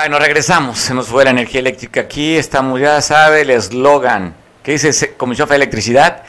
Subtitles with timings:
[0.00, 0.78] Bueno, regresamos.
[0.78, 2.36] Se nos fue la energía eléctrica aquí.
[2.36, 4.32] Estamos, ya sabe, el eslogan
[4.62, 6.22] que dice Comisión de Electricidad,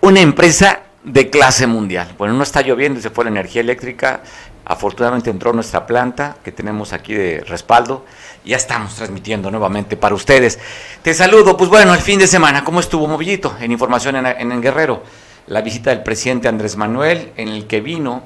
[0.00, 2.16] una empresa de clase mundial.
[2.18, 4.24] Bueno, no está lloviendo y se fue la energía eléctrica.
[4.64, 8.04] Afortunadamente entró nuestra planta que tenemos aquí de respaldo.
[8.44, 10.58] Ya estamos transmitiendo nuevamente para ustedes.
[11.02, 11.56] Te saludo.
[11.56, 13.56] Pues bueno, el fin de semana, ¿cómo estuvo Movillito?
[13.60, 15.04] En información en, en Guerrero.
[15.46, 18.24] La visita del presidente Andrés Manuel, en el que vino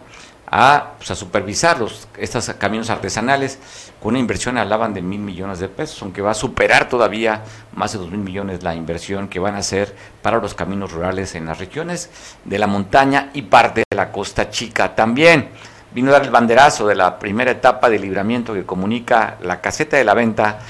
[0.59, 3.59] a, pues, a supervisar los, estos caminos artesanales
[4.01, 7.42] con una inversión, hablaban de mil millones de pesos, aunque va a superar todavía
[7.74, 11.34] más de dos mil millones la inversión que van a hacer para los caminos rurales
[11.34, 12.09] en las regiones
[12.42, 15.50] de la montaña y parte de la costa chica también.
[15.92, 19.98] Vino a dar el banderazo de la primera etapa de libramiento que comunica la caseta
[19.98, 20.61] de la venta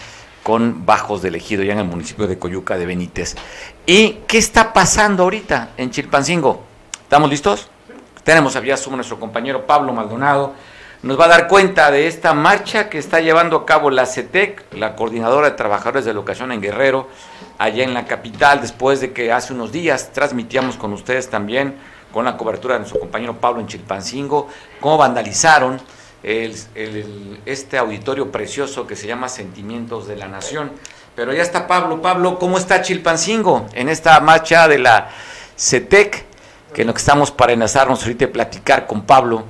[0.43, 3.37] con Bajos del Ejido, ya en el municipio de Coyuca de Benítez.
[3.87, 6.65] ¿Y qué está pasando ahorita en Chilpancingo?
[7.05, 7.71] ¿Estamos listos?
[8.27, 10.53] Tenemos a vía nuestro compañero Pablo Maldonado.
[11.05, 14.65] Nos va a dar cuenta de esta marcha que está llevando a cabo la CETEC,
[14.75, 17.09] la Coordinadora de Trabajadores de Educación en Guerrero,
[17.57, 21.77] allá en la capital, después de que hace unos días transmitíamos con ustedes también,
[22.13, 24.49] con la cobertura de nuestro compañero Pablo en Chilpancingo,
[24.81, 25.81] cómo vandalizaron
[26.25, 30.73] este auditorio precioso que se llama Sentimientos de la Nación.
[31.15, 32.03] Pero ya está Pablo.
[32.03, 35.11] Pablo, ¿cómo está Chilpancingo en esta marcha de la
[35.57, 36.27] CETEC?
[36.77, 39.47] Que en lo que estamos para enlazarnos ahorita y platicar con Pablo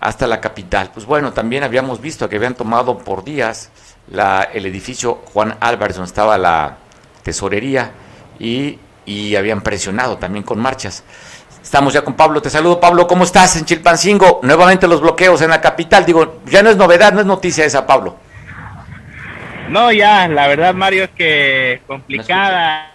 [0.00, 0.90] hasta la capital.
[0.94, 3.70] Pues bueno, también habíamos visto que habían tomado por días
[4.10, 6.78] la, el edificio Juan Álvarez, donde estaba la
[7.22, 7.90] tesorería,
[8.38, 11.04] y, y habían presionado también con marchas.
[11.62, 12.40] Estamos ya con Pablo.
[12.40, 13.06] Te saludo, Pablo.
[13.06, 14.40] ¿Cómo estás en Chilpancingo?
[14.42, 16.06] Nuevamente los bloqueos en la capital.
[16.06, 18.16] Digo, ya no es novedad, no es noticia esa, Pablo.
[19.68, 22.91] No, ya, la verdad, Mario, es que complicada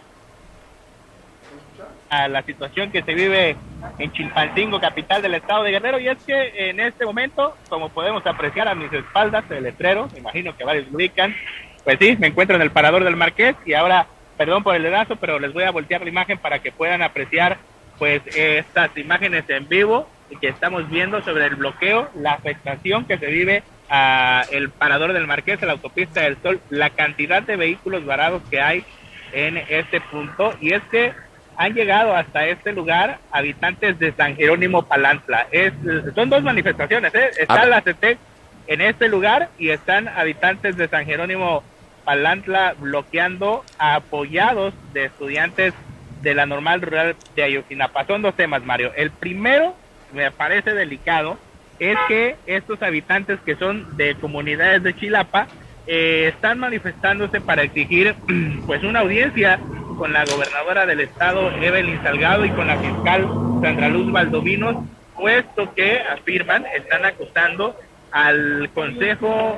[2.09, 3.55] a la situación que se vive
[3.99, 8.25] en Chilpancingo, capital del estado de Guerrero, y es que en este momento, como podemos
[8.25, 11.35] apreciar a mis espaldas, el letrero, me imagino que varios lo ubican,
[11.83, 14.07] pues sí, me encuentro en el parador del Marqués y ahora,
[14.37, 17.57] perdón por el dedazo, pero les voy a voltear la imagen para que puedan apreciar
[17.97, 20.07] pues estas imágenes en vivo
[20.41, 25.25] que estamos viendo sobre el bloqueo, la afectación que se vive a el parador del
[25.25, 28.83] Marqués, a la autopista del Sol, la cantidad de vehículos varados que hay
[29.31, 31.13] en este punto, y es que
[31.57, 35.47] han llegado hasta este lugar habitantes de San Jerónimo Palantla.
[35.51, 35.73] Es,
[36.13, 37.31] son dos manifestaciones, ¿eh?
[37.39, 37.65] está ah.
[37.65, 38.19] la CETEC
[38.67, 41.63] en este lugar y están habitantes de San Jerónimo
[42.05, 45.73] Palantla bloqueando apoyados de estudiantes
[46.21, 48.05] de la normal rural de Ayotzinapa.
[48.05, 48.91] Son dos temas, Mario.
[48.95, 49.75] El primero,
[50.13, 51.39] me parece delicado,
[51.79, 55.47] es que estos habitantes que son de comunidades de Chilapa
[55.87, 58.15] eh, están manifestándose para exigir
[58.67, 59.59] pues una audiencia
[59.97, 63.27] con la gobernadora del estado, Evelyn Salgado, y con la fiscal
[63.61, 64.77] Sandra Luz Valdovinos,
[65.15, 67.75] puesto que afirman, están acusando
[68.11, 69.57] al Consejo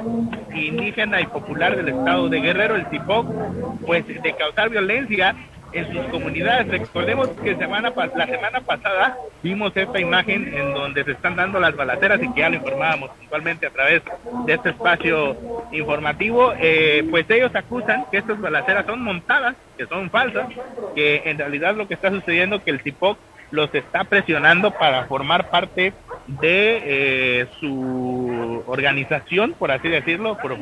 [0.53, 5.35] Indígena y Popular del Estado de Guerrero, el CIPOC, pues de causar violencia
[5.73, 6.67] en sus comunidades.
[6.67, 11.75] Recordemos que semana la semana pasada vimos esta imagen en donde se están dando las
[11.75, 14.01] balaceras y que ya lo informábamos puntualmente a través
[14.45, 15.37] de este espacio
[15.71, 16.53] informativo.
[16.59, 20.47] Eh, pues ellos acusan que estas balaceras son montadas, que son falsas,
[20.95, 23.17] que en realidad lo que está sucediendo es que el CIPOC
[23.51, 25.93] los está presionando para formar parte
[26.27, 30.55] de eh, su organización, por así decirlo, por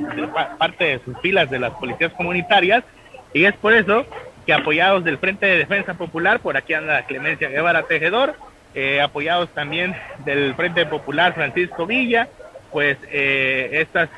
[0.57, 2.84] parte de sus filas de las policías comunitarias,
[3.34, 4.06] y es por eso
[4.47, 8.33] que apoyados del Frente de Defensa Popular, por aquí anda Clemencia Guevara Tejedor,
[8.73, 9.93] eh, apoyados también
[10.23, 12.29] del Frente Popular Francisco Villa,
[12.71, 14.09] pues eh, estas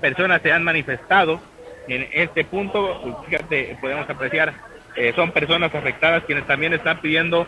[0.00, 1.40] personas se han manifestado
[1.86, 4.52] en este punto, fíjate, podemos apreciar,
[4.96, 7.46] eh, son personas afectadas quienes también están pidiendo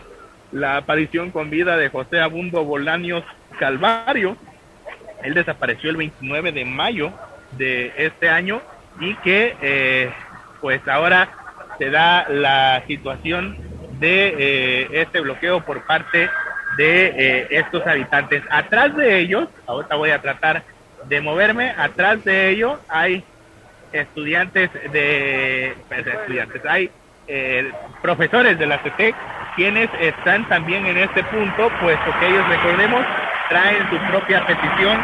[0.53, 3.25] la aparición con vida de José Abundo Bolaños
[3.59, 4.37] Calvario,
[5.21, 7.11] él desapareció el 29 de mayo
[7.57, 8.61] de este año
[9.01, 10.09] y que
[10.61, 11.40] pues ahora
[11.81, 13.57] se da la situación
[13.99, 16.29] de eh, este bloqueo por parte
[16.77, 18.43] de eh, estos habitantes.
[18.51, 20.61] Atrás de ellos, ahorita voy a tratar
[21.05, 23.23] de moverme, atrás de ellos hay
[23.93, 26.91] estudiantes de, pues, estudiantes, hay
[27.27, 27.71] eh,
[28.03, 29.15] profesores de la CETEC
[29.55, 33.03] quienes están también en este punto, puesto que ellos, recordemos,
[33.49, 35.01] traen su propia petición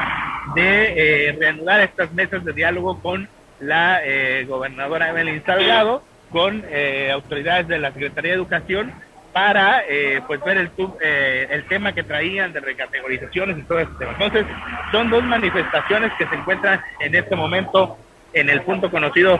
[0.53, 3.27] de reanudar estas mesas de diálogo con
[3.61, 3.99] la
[4.47, 8.91] gobernadora Evelyn Salgado con eh, autoridades de la Secretaría de Educación
[9.33, 10.71] para eh, pues ver el,
[11.01, 14.13] eh, el tema que traían de recategorizaciones y todo ese tema.
[14.13, 14.45] Entonces,
[14.91, 17.97] son dos manifestaciones que se encuentran en este momento
[18.33, 19.39] en el punto conocido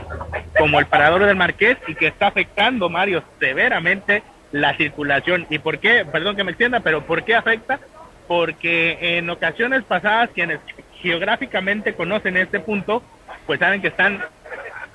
[0.57, 5.45] como el Parador del Marqués y que está afectando, Mario, severamente la circulación.
[5.49, 6.05] ¿Y por qué?
[6.05, 7.79] Perdón que me extienda, pero ¿por qué afecta?
[8.27, 10.59] Porque en ocasiones pasadas quienes
[11.01, 13.03] geográficamente conocen este punto
[13.47, 14.21] pues saben que están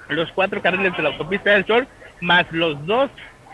[0.08, 1.87] los cuatro carriles de la autopista del Sol,
[2.20, 3.10] más los dos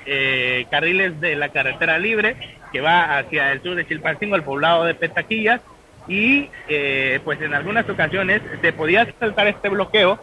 [0.07, 2.37] eh, carriles de la carretera libre
[2.73, 5.61] que va hacia el sur de Chilpancingo, al poblado de Petaquillas,
[6.07, 10.19] y eh, pues en algunas ocasiones se podía saltar este bloqueo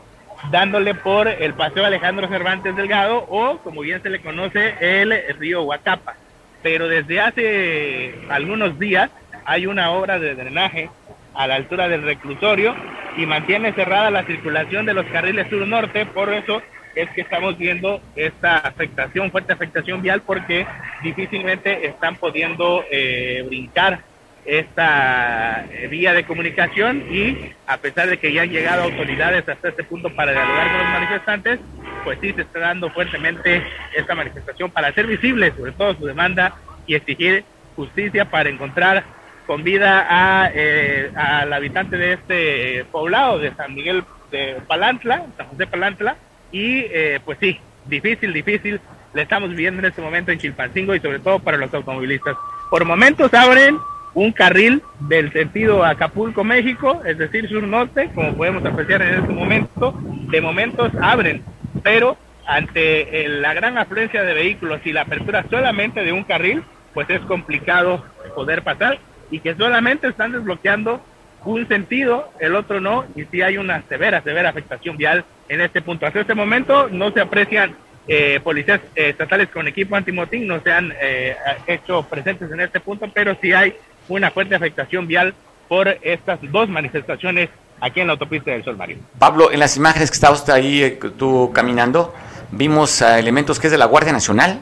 [0.51, 5.63] dándole por el paseo Alejandro Cervantes Delgado o como bien se le conoce el río
[5.63, 6.15] Huacapa.
[6.63, 9.09] Pero desde hace algunos días
[9.45, 10.89] hay una obra de drenaje
[11.35, 12.75] a la altura del reclusorio
[13.17, 16.61] y mantiene cerrada la circulación de los carriles sur-norte, por eso
[16.95, 20.65] es que estamos viendo esta afectación, fuerte afectación vial, porque
[21.03, 23.99] difícilmente están pudiendo eh, brincar
[24.45, 27.03] esta eh, vía de comunicación.
[27.11, 30.77] Y a pesar de que ya han llegado autoridades hasta este punto para dialogar con
[30.77, 31.59] los manifestantes,
[32.03, 33.63] pues sí se está dando fuertemente
[33.95, 36.53] esta manifestación para hacer visible sobre todo su demanda
[36.85, 37.43] y exigir
[37.75, 39.03] justicia para encontrar
[39.45, 45.47] con vida a, eh, al habitante de este poblado de San Miguel de Palantla, San
[45.47, 46.15] José Palantla,
[46.51, 48.79] y eh, pues sí, difícil, difícil,
[49.13, 52.35] le estamos viviendo en este momento en Chilpancingo y sobre todo para los automovilistas.
[52.69, 53.77] Por momentos abren
[54.13, 59.93] un carril del sentido Acapulco, México, es decir, sur-norte, como podemos apreciar en este momento,
[60.29, 61.43] de momentos abren,
[61.83, 66.63] pero ante la gran afluencia de vehículos y la apertura solamente de un carril,
[66.93, 68.05] pues es complicado
[68.35, 68.99] poder pasar
[69.31, 71.01] y que solamente están desbloqueando
[71.45, 75.81] un sentido, el otro no, y sí hay una severa, severa afectación vial en este
[75.81, 76.05] punto.
[76.05, 77.75] Hasta este momento no se aprecian
[78.07, 81.35] eh, policías estatales con equipo antimotín, no se han eh,
[81.67, 83.75] hecho presentes en este punto, pero sí hay
[84.07, 85.33] una fuerte afectación vial
[85.67, 87.49] por estas dos manifestaciones
[87.79, 88.97] aquí en la autopista del Sol Mario.
[89.17, 92.13] Pablo, en las imágenes que estabas ahí eh, tú caminando,
[92.51, 94.61] vimos elementos que es de la Guardia Nacional.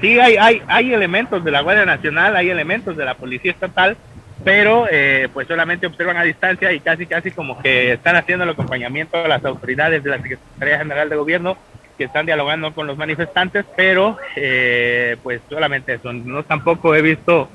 [0.00, 3.96] Sí, hay, hay, hay elementos de la Guardia Nacional, hay elementos de la Policía Estatal,
[4.44, 8.50] pero eh, pues solamente observan a distancia y casi casi como que están haciendo el
[8.50, 11.56] acompañamiento a las autoridades de la Secretaría General de Gobierno
[11.96, 16.12] que están dialogando con los manifestantes, pero eh, pues solamente eso.
[16.12, 17.48] No tampoco he visto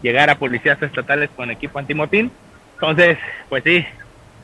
[0.00, 2.30] llegar a policías estatales con equipo antimotín.
[2.74, 3.18] Entonces,
[3.48, 3.84] pues sí,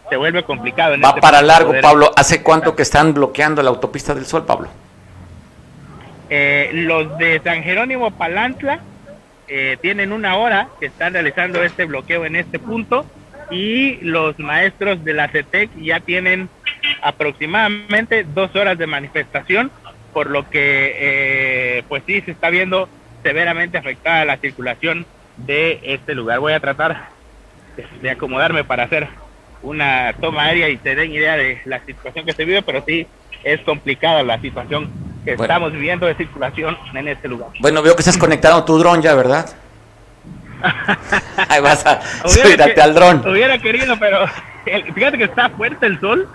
[0.08, 0.96] se vuelve complicado.
[1.00, 2.12] Va este para largo, Pablo.
[2.16, 4.68] ¿Hace cuánto que están bloqueando la autopista del Sol, Pablo?
[6.30, 8.80] Eh, los de San Jerónimo Palantla
[9.48, 13.06] eh, tienen una hora que están realizando este bloqueo en este punto
[13.50, 16.50] y los maestros de la CETEC ya tienen
[17.02, 19.70] aproximadamente dos horas de manifestación,
[20.12, 22.90] por lo que eh, pues sí se está viendo
[23.22, 25.06] severamente afectada la circulación
[25.38, 26.40] de este lugar.
[26.40, 27.08] Voy a tratar
[28.02, 29.08] de acomodarme para hacer
[29.62, 33.06] una toma aérea y te den idea de la situación que se vive, pero sí
[33.44, 34.90] es complicada la situación
[35.24, 37.50] que estamos viviendo de circulación en este lugar.
[37.60, 39.48] Bueno, veo que estás conectado tu dron ya, ¿verdad?
[41.48, 43.28] Ahí vas a subirte al dron.
[43.28, 44.26] Hubiera querido, pero
[44.94, 46.28] fíjate que está fuerte el sol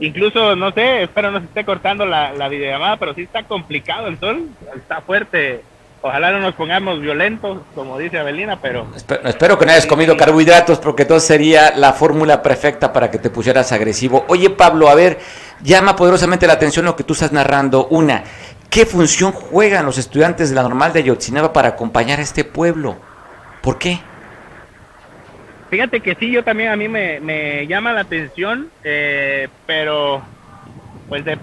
[0.00, 4.08] Incluso, no sé, espero no se esté cortando la, la videollamada, pero sí está complicado
[4.08, 5.62] el sol, está fuerte.
[6.02, 8.86] Ojalá no nos pongamos violentos, como dice Avelina, pero...
[9.24, 13.28] Espero, que no hayas comido carbohidratos, porque entonces sería la fórmula perfecta para que te
[13.28, 14.24] pusieras agresivo.
[14.28, 15.18] Oye, Pablo, a ver,
[15.62, 17.86] llama poderosamente la atención lo que tú estás narrando.
[17.88, 18.24] Una,
[18.70, 22.96] ¿qué función juegan los estudiantes de la normal de Ayotzinapa para acompañar a este pueblo?
[23.60, 24.00] ¿Por qué?
[25.68, 30.22] Fíjate que sí, yo también a mí me, llama la atención, eh, pero
[31.10, 31.36] pues de,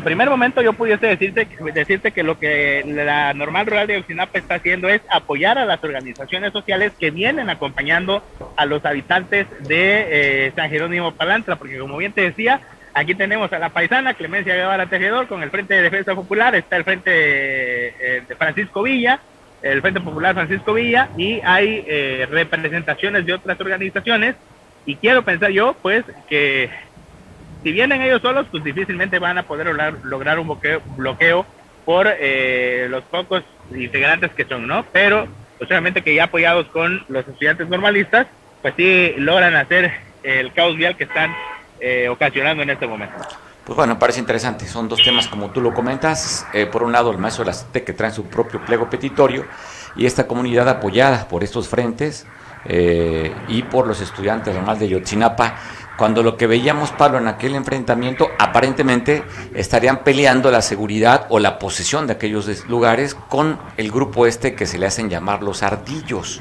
[0.00, 4.54] primer momento yo pudiese decirte, decirte que lo que la normal rural de Oxinapa está
[4.54, 8.22] haciendo es apoyar a las organizaciones sociales que vienen acompañando
[8.56, 10.06] a los habitantes de
[10.46, 12.60] eh, San Jerónimo Palantra, porque como bien te decía,
[12.94, 16.76] aquí tenemos a la paisana Clemencia Guevara Tejedor con el Frente de Defensa Popular, está
[16.76, 19.18] el Frente eh, de Francisco Villa,
[19.62, 24.36] el Frente Popular Francisco Villa y hay eh, representaciones de otras organizaciones
[24.86, 26.70] y quiero pensar yo pues que
[27.62, 29.66] si vienen ellos solos pues difícilmente van a poder
[30.02, 31.46] lograr, un bloqueo, bloqueo
[31.84, 34.84] por eh, los pocos integrantes que son, ¿no?
[34.92, 35.26] Pero
[35.58, 38.26] posiblemente que ya apoyados con los estudiantes normalistas
[38.62, 41.34] pues sí logran hacer el caos vial que están
[41.80, 43.16] eh, ocasionando en este momento.
[43.64, 44.66] Pues bueno, me parece interesante.
[44.66, 46.46] Son dos temas como tú lo comentas.
[46.54, 49.44] Eh, por un lado, el maestro de la CT que trae su propio pliego petitorio
[49.94, 52.26] y esta comunidad apoyada por estos frentes
[52.64, 55.54] eh, y por los estudiantes normal de Yotzinapa.
[55.96, 59.24] Cuando lo que veíamos, Pablo, en aquel enfrentamiento, aparentemente
[59.54, 64.66] estarían peleando la seguridad o la posesión de aquellos lugares con el grupo este que
[64.66, 66.40] se le hacen llamar los ardillos.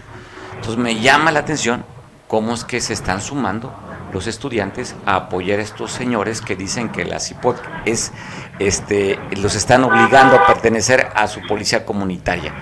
[0.54, 1.84] Entonces me llama la atención
[2.28, 3.74] cómo es que se están sumando
[4.14, 8.12] los estudiantes a apoyar a estos señores que dicen que la CIPOT es,
[8.60, 12.54] este, los están obligando a pertenecer a su policía comunitaria.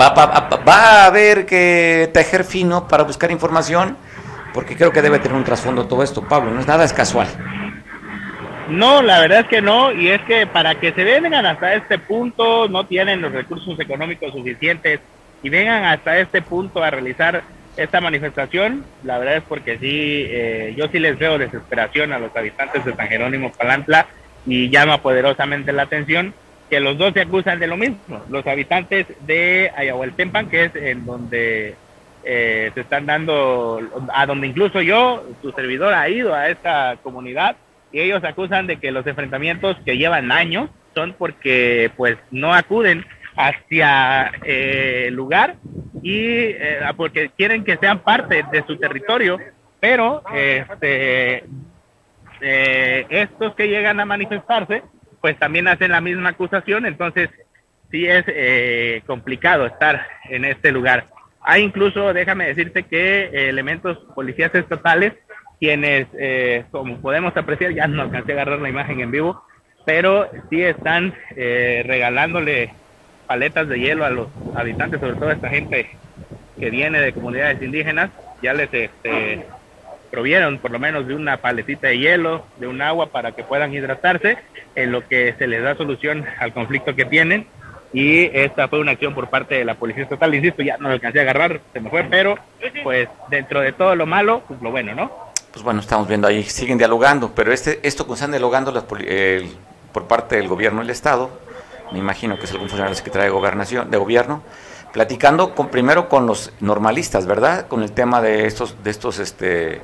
[0.00, 3.96] Va, va, va a haber que tejer fino para buscar información
[4.54, 7.28] Porque creo que debe tener un trasfondo todo esto, Pablo, no es nada, es casual.
[8.68, 11.98] No, la verdad es que no, y es que para que se vengan hasta este
[11.98, 15.00] punto no tienen los recursos económicos suficientes
[15.42, 17.42] y vengan hasta este punto a realizar
[17.76, 22.34] esta manifestación, la verdad es porque sí, eh, yo sí les veo desesperación a los
[22.36, 24.06] habitantes de San Jerónimo Palantla
[24.46, 26.34] y llama poderosamente la atención
[26.72, 28.24] que los dos se acusan de lo mismo.
[28.30, 31.74] Los habitantes de Ayahualtempan, que es en donde
[32.24, 33.78] eh, se están dando,
[34.10, 37.56] a donde incluso yo, su servidor, ha ido a esta comunidad,
[37.92, 43.04] y ellos acusan de que los enfrentamientos que llevan años son porque pues no acuden
[43.36, 45.56] hacia eh, el lugar
[46.02, 49.38] y eh, porque quieren que sean parte de su territorio,
[49.78, 51.44] pero este,
[52.40, 54.82] estos que llegan a manifestarse
[55.22, 57.30] pues también hacen la misma acusación, entonces
[57.90, 61.06] sí es eh, complicado estar en este lugar.
[61.40, 65.14] Hay incluso, déjame decirte que eh, elementos policías estatales,
[65.60, 69.44] quienes, eh, como podemos apreciar, ya no alcancé a agarrar la imagen en vivo,
[69.86, 72.72] pero sí están regalándole
[73.26, 75.90] paletas de hielo a los habitantes, sobre todo a esta gente
[76.58, 78.10] que viene de comunidades indígenas,
[78.42, 79.44] ya les este,
[80.12, 83.72] provieron por lo menos de una paletita de hielo, de un agua para que puedan
[83.72, 84.36] hidratarse,
[84.76, 87.46] en lo que se les da solución al conflicto que tienen.
[87.94, 90.94] Y esta fue una acción por parte de la Policía Estatal, insisto, ya no lo
[90.94, 92.38] alcancé a agarrar, se me fue, pero
[92.82, 95.10] pues dentro de todo lo malo, pues lo bueno, ¿no?
[95.50, 100.06] Pues bueno, estamos viendo ahí, siguen dialogando, pero este esto que están dialogando las, por
[100.08, 101.30] parte del gobierno del Estado,
[101.90, 104.42] me imagino que es algún funcionario Secretaría de Gobernación, de Gobierno,
[104.92, 107.66] platicando con, primero con los normalistas, ¿verdad?
[107.66, 109.80] Con el tema de estos, de estos, este,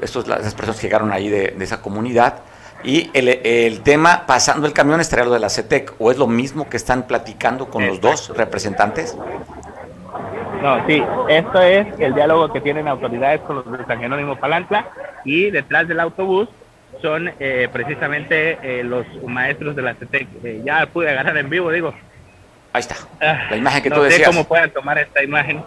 [0.00, 2.40] estos, las personas que llegaron ahí de, esa comunidad.
[2.84, 6.26] Y el, el, tema, pasando el camión, estaría lo de la CETEC, ¿o es lo
[6.26, 9.16] mismo que están platicando con los dos representantes?
[10.62, 14.86] No, sí, esto es el diálogo que tienen autoridades con los de San Jerónimo Palantla
[15.24, 16.48] y detrás del autobús
[17.00, 20.28] son eh, precisamente eh, los maestros de la CETEC.
[20.44, 21.92] Eh, ya pude agarrar en vivo, digo,
[22.72, 22.96] Ahí está.
[23.20, 24.20] Ah, la imagen que no tú decías.
[24.20, 25.62] sé cómo puedan tomar esta imagen,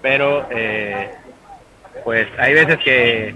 [0.00, 1.10] pero eh,
[2.04, 3.34] pues hay veces que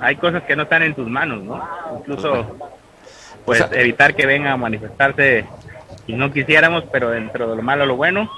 [0.00, 1.68] hay cosas que no están en tus manos, ¿no?
[1.98, 2.56] Incluso
[3.44, 5.44] pues, pues evitar que vengan a manifestarse
[6.06, 8.30] y no quisiéramos, pero dentro de lo malo lo bueno.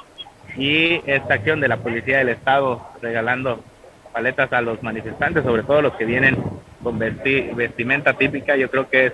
[0.57, 3.63] Y esta acción de la Policía del Estado regalando
[4.13, 6.43] paletas a los manifestantes, sobre todo los que vienen
[6.83, 9.13] con vestimenta típica, yo creo que es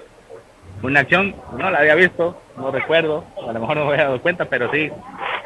[0.82, 4.20] una acción, no la había visto, no recuerdo, a lo mejor no me había dado
[4.20, 4.90] cuenta, pero sí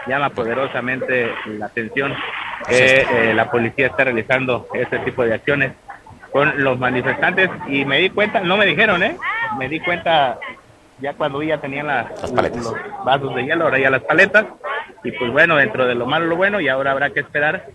[0.07, 2.14] llama poderosamente la atención
[2.69, 5.73] que eh, la policía está realizando este tipo de acciones
[6.33, 9.16] con los manifestantes y me di cuenta, no me dijeron, ¿eh?
[9.59, 10.38] Me di cuenta
[11.00, 12.75] ya cuando ya tenían las, los
[13.05, 14.47] vasos de hielo, ahora ya las paletas
[15.05, 17.66] y pues bueno, dentro de lo malo lo bueno y ahora habrá que esperar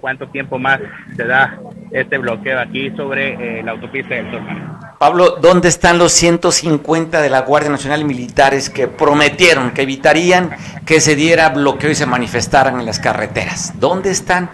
[0.00, 0.80] cuánto tiempo más
[1.16, 1.58] se da
[1.92, 4.79] este bloqueo aquí sobre eh, la autopista del Tornado.
[5.00, 10.50] Pablo, ¿dónde están los 150 de la Guardia Nacional y militares que prometieron que evitarían
[10.84, 13.80] que se diera bloqueo y se manifestaran en las carreteras?
[13.80, 14.50] ¿Dónde están?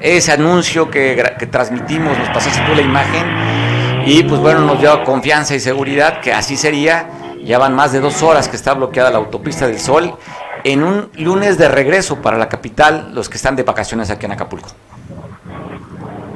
[0.00, 1.14] Ese anuncio que,
[1.52, 6.32] transmitimos, nos pasaste tú la imagen y pues bueno, nos dio confianza y seguridad que
[6.32, 7.08] así sería.
[7.44, 10.16] Ya van más de dos horas que está bloqueada la autopista del Sol
[10.64, 14.32] en un lunes de regreso para la capital, los que están de vacaciones aquí en
[14.32, 14.68] Acapulco.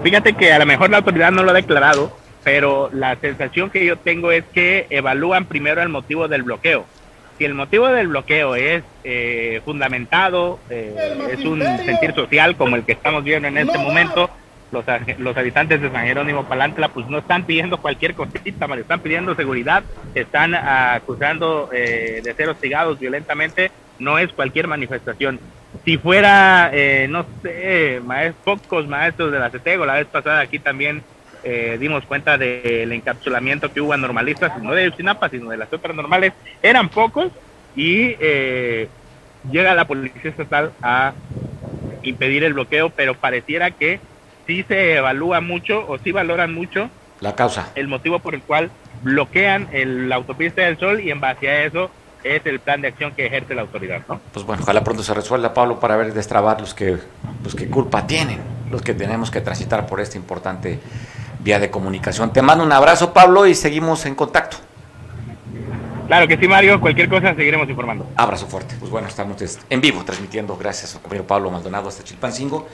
[0.04, 3.84] Fíjate que a lo mejor la autoridad no lo ha declarado, pero la sensación que
[3.84, 6.86] yo tengo es que evalúan primero el motivo del bloqueo.
[7.38, 10.94] Si el motivo del bloqueo es eh, fundamentado, eh,
[11.32, 14.28] es un sentir social como el que estamos viendo en este momento,
[14.72, 14.84] los,
[15.18, 19.82] los habitantes de San Jerónimo Palantla pues no están pidiendo cualquier cosita, están pidiendo seguridad,
[20.14, 25.40] están acusando eh, de ser hostigados violentamente, no es cualquier manifestación.
[25.84, 26.70] Si fuera,
[27.08, 31.02] no sé, maestros, pocos maestros de la CETEGO, la vez pasada aquí también
[31.44, 35.72] eh, dimos cuenta del encapsulamiento que hubo a normalistas, no de Ucinapa, sino de las
[35.72, 36.32] otras normales,
[36.62, 37.32] eran pocos
[37.76, 38.88] y eh,
[39.50, 41.12] llega la policía estatal a
[42.02, 44.00] impedir el bloqueo, pero pareciera que
[44.46, 48.70] sí se evalúa mucho o sí valoran mucho la causa, el motivo por el cual
[49.02, 51.90] bloquean el, la autopista del Sol y en base a eso
[52.24, 54.20] es el plan de acción que ejerce la autoridad, ¿no?
[54.32, 56.98] Pues bueno, ojalá pronto se resuelva, Pablo, para ver destrabar los que,
[57.42, 60.78] los que culpa tienen, los que tenemos que transitar por este importante
[61.42, 62.32] vía de comunicación.
[62.32, 64.58] Te mando un abrazo, Pablo, y seguimos en contacto.
[66.06, 66.80] Claro que sí, Mario.
[66.80, 68.06] Cualquier cosa seguiremos informando.
[68.16, 68.74] Abrazo fuerte.
[68.78, 69.36] Pues bueno, estamos
[69.70, 72.68] en vivo transmitiendo, gracias a compañero Pablo Maldonado hasta Chilpancingo.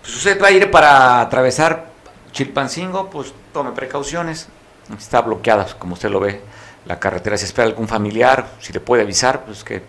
[0.00, 1.86] Pues usted va a ir para atravesar
[2.30, 4.48] Chilpancingo, pues tome precauciones.
[4.96, 6.40] Está bloqueada, como usted lo ve,
[6.86, 7.36] la carretera.
[7.36, 9.82] Si espera algún familiar, si le puede avisar, pues que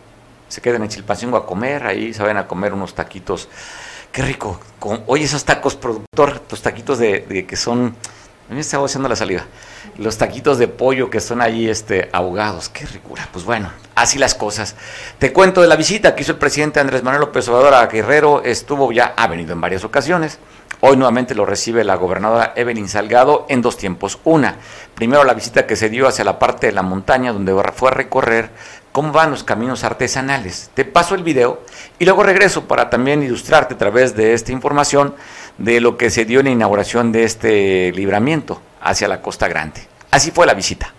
[0.48, 1.86] se queden en Chilpancingo a comer.
[1.86, 3.50] Ahí se van a comer unos taquitos
[4.14, 4.60] Qué rico.
[5.08, 7.96] oye, esos tacos, productor, tus taquitos de, que son.
[8.46, 9.48] A mí me está haciendo la salida.
[9.98, 12.70] Los taquitos de pollo que son ahí este, ahogados.
[12.70, 13.28] Qué ricura.
[13.32, 14.76] Pues bueno, así las cosas.
[15.18, 18.44] Te cuento de la visita que hizo el presidente Andrés Manuel López Obrador a Guerrero.
[18.44, 20.38] Estuvo ya, ha venido en varias ocasiones.
[20.82, 24.20] Hoy nuevamente lo recibe la gobernadora Evelyn Salgado en dos tiempos.
[24.26, 24.58] Una,
[24.94, 27.94] primero la visita que se dio hacia la parte de la montaña donde fue a
[27.94, 28.52] recorrer
[28.94, 30.70] cómo van los caminos artesanales.
[30.74, 31.62] Te paso el video
[32.00, 35.16] y luego regreso para también ilustrarte a través de esta información
[35.58, 39.82] de lo que se dio en la inauguración de este libramiento hacia la Costa Grande.
[40.12, 40.94] Así fue la visita.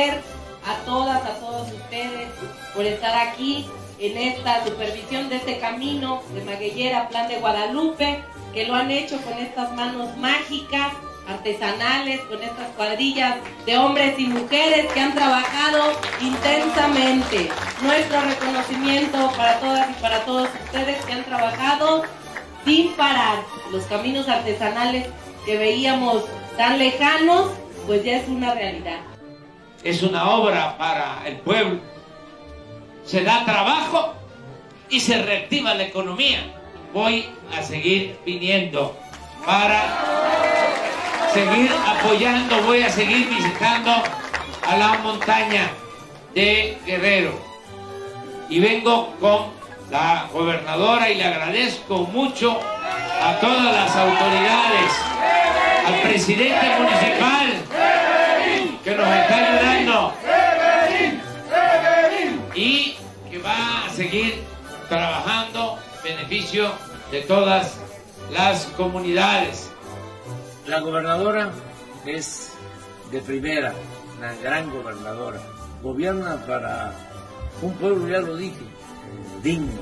[0.00, 2.28] A todas, a todos ustedes
[2.74, 3.66] por estar aquí
[3.98, 9.20] en esta supervisión de este camino de Maguellera, Plan de Guadalupe, que lo han hecho
[9.20, 10.94] con estas manos mágicas,
[11.28, 17.50] artesanales, con estas cuadrillas de hombres y mujeres que han trabajado intensamente.
[17.82, 22.02] Nuestro reconocimiento para todas y para todos ustedes que han trabajado
[22.64, 23.42] sin parar.
[23.70, 25.06] Los caminos artesanales
[25.44, 26.24] que veíamos
[26.56, 27.50] tan lejanos,
[27.86, 29.11] pues ya es una realidad
[29.84, 31.80] es una obra para el pueblo.
[33.04, 34.14] Se da trabajo
[34.88, 36.40] y se reactiva la economía.
[36.92, 38.96] Voy a seguir viniendo
[39.44, 39.82] para
[41.32, 43.90] seguir apoyando, voy a seguir visitando
[44.68, 45.70] a la montaña
[46.34, 47.32] de Guerrero.
[48.48, 49.46] Y vengo con
[49.90, 52.60] la gobernadora y le agradezco mucho
[53.22, 54.92] a todas las autoridades,
[55.86, 57.48] al presidente municipal,
[58.84, 59.71] que nos está ayudando
[62.54, 62.96] y
[63.30, 64.42] que va a seguir
[64.88, 66.70] trabajando en beneficio
[67.10, 67.78] de todas
[68.30, 69.70] las comunidades.
[70.66, 71.50] La gobernadora
[72.06, 72.52] es
[73.10, 73.74] de primera,
[74.18, 75.40] una gran gobernadora.
[75.82, 76.92] Gobierna para
[77.60, 79.80] un pueblo, ya lo dije, eh, digno,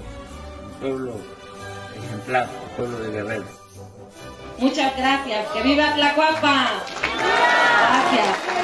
[0.64, 1.14] un pueblo
[1.96, 3.50] ejemplar, un pueblo de guerreros.
[4.58, 5.48] Muchas gracias.
[5.52, 6.68] ¡Que viva Tlacuapa!
[8.10, 8.60] Gracias.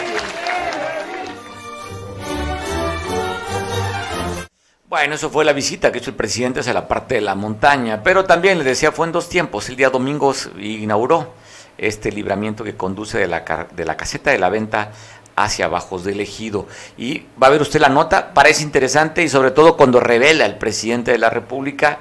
[4.96, 8.02] Bueno, eso fue la visita que hizo el presidente hacia la parte de la montaña,
[8.02, 9.68] pero también le decía fue en dos tiempos.
[9.68, 11.34] El día domingo inauguró
[11.76, 14.92] este libramiento que conduce de la, de la caseta de la venta
[15.36, 16.66] hacia Bajos del Ejido.
[16.96, 20.56] Y va a ver usted la nota, parece interesante y sobre todo cuando revela el
[20.56, 21.98] presidente de la República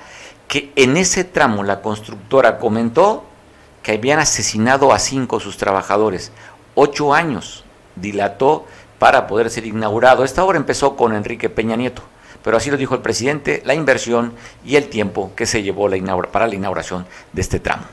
[0.47, 3.25] que en ese tramo la constructora comentó
[3.83, 6.31] que habían asesinado a cinco de sus trabajadores.
[6.75, 7.65] Ocho años
[7.97, 8.65] dilató
[8.99, 10.23] para poder ser inaugurado.
[10.23, 12.01] Esta obra empezó con Enrique Peña Nieto,
[12.43, 14.33] pero así lo dijo el presidente, la inversión
[14.65, 15.89] y el tiempo que se llevó
[16.31, 17.85] para la inauguración de este tramo.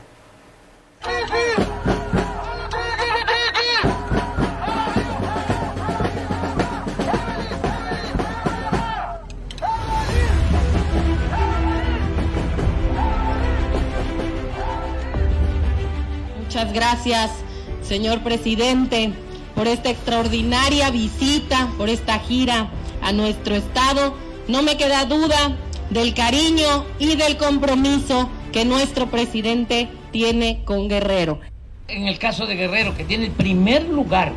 [16.73, 17.31] gracias,
[17.81, 19.13] señor presidente,
[19.55, 22.69] por esta extraordinaria visita, por esta gira
[23.01, 24.15] a nuestro estado.
[24.47, 25.55] No me queda duda
[25.89, 31.39] del cariño y del compromiso que nuestro presidente tiene con Guerrero.
[31.87, 34.33] En el caso de Guerrero, que tiene el primer lugar,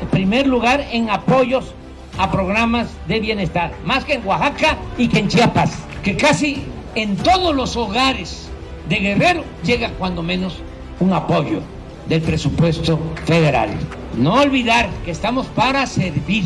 [0.00, 1.72] el primer lugar en apoyos
[2.18, 6.62] a programas de bienestar, más que en Oaxaca y que en Chiapas, que casi
[6.94, 8.48] en todos los hogares
[8.88, 10.58] de Guerrero llega cuando menos
[11.00, 11.60] un apoyo
[12.08, 13.70] del presupuesto federal.
[14.16, 16.44] No olvidar que estamos para servir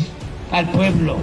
[0.51, 1.17] al pueblo.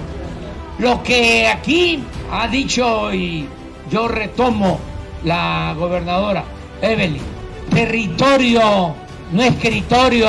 [0.82, 3.46] Lo que aquí ha dicho y
[3.88, 4.80] yo retomo
[5.22, 6.42] la gobernadora
[6.80, 7.22] Evelyn,
[7.70, 8.92] territorio,
[9.30, 10.26] no escritorio.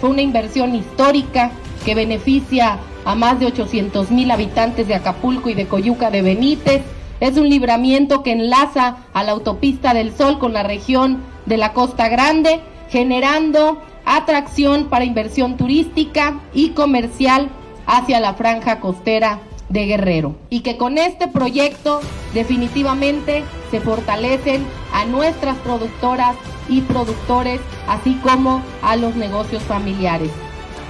[0.00, 1.52] Fue una inversión histórica
[1.84, 6.82] que beneficia a más de 800 mil habitantes de Acapulco y de Coyuca de Benítez
[7.20, 11.72] es un libramiento que enlaza a la autopista del Sol con la región de la
[11.72, 12.58] Costa Grande,
[12.90, 17.48] generando atracción para inversión turística y comercial
[17.86, 22.00] hacia la franja costera de Guerrero y que con este proyecto
[22.34, 26.36] definitivamente se fortalecen a nuestras productoras
[26.68, 30.30] y productores, así como a los negocios familiares.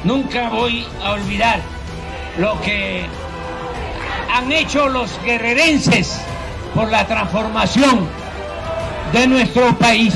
[0.05, 1.61] Nunca voy a olvidar
[2.39, 3.05] lo que
[4.33, 6.21] han hecho los guerrerenses
[6.75, 8.07] por la transformación
[9.13, 10.15] de nuestro país.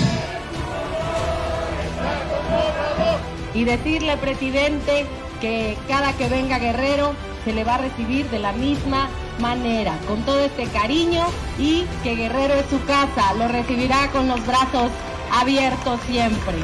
[3.54, 5.06] Y decirle, presidente,
[5.40, 9.08] que cada que venga Guerrero se le va a recibir de la misma
[9.40, 11.24] manera, con todo este cariño
[11.58, 14.90] y que Guerrero es su casa, lo recibirá con los brazos
[15.32, 16.56] abiertos siempre.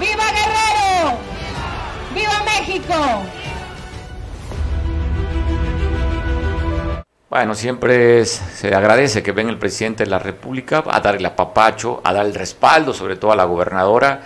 [0.00, 1.18] ¡Viva Guerrero!
[2.14, 2.94] ¡Viva México!
[7.28, 12.00] Bueno, siempre se agradece que venga el presidente de la República a darle a papacho,
[12.02, 14.22] a dar el respaldo, sobre todo a la gobernadora,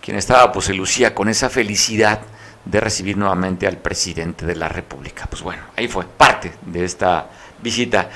[0.00, 2.20] quien estaba, pues se lucía con esa felicidad
[2.66, 5.26] de recibir nuevamente al presidente de la República.
[5.30, 7.28] Pues bueno, ahí fue parte de esta
[7.62, 8.10] visita.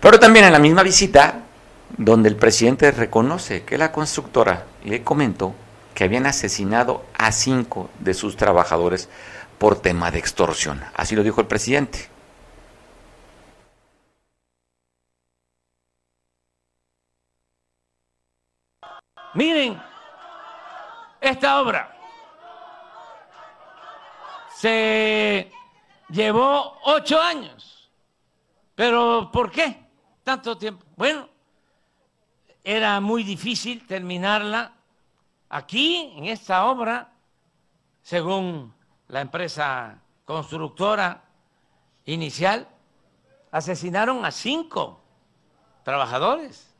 [0.00, 1.40] Pero también en la misma visita,
[1.98, 5.54] donde el presidente reconoce que la constructora le comentó
[5.94, 9.08] que habían asesinado a cinco de sus trabajadores
[9.58, 10.82] por tema de extorsión.
[10.94, 12.08] Así lo dijo el presidente.
[19.34, 19.80] Miren,
[21.20, 21.95] esta obra
[24.56, 25.52] se
[26.08, 27.90] llevó ocho años.
[28.74, 29.84] ¿Pero por qué
[30.24, 30.84] tanto tiempo?
[30.96, 31.28] Bueno,
[32.64, 34.72] era muy difícil terminarla
[35.50, 37.12] aquí, en esta obra,
[38.02, 38.74] según
[39.08, 41.22] la empresa constructora
[42.06, 42.66] inicial,
[43.50, 45.00] asesinaron a cinco
[45.84, 46.74] trabajadores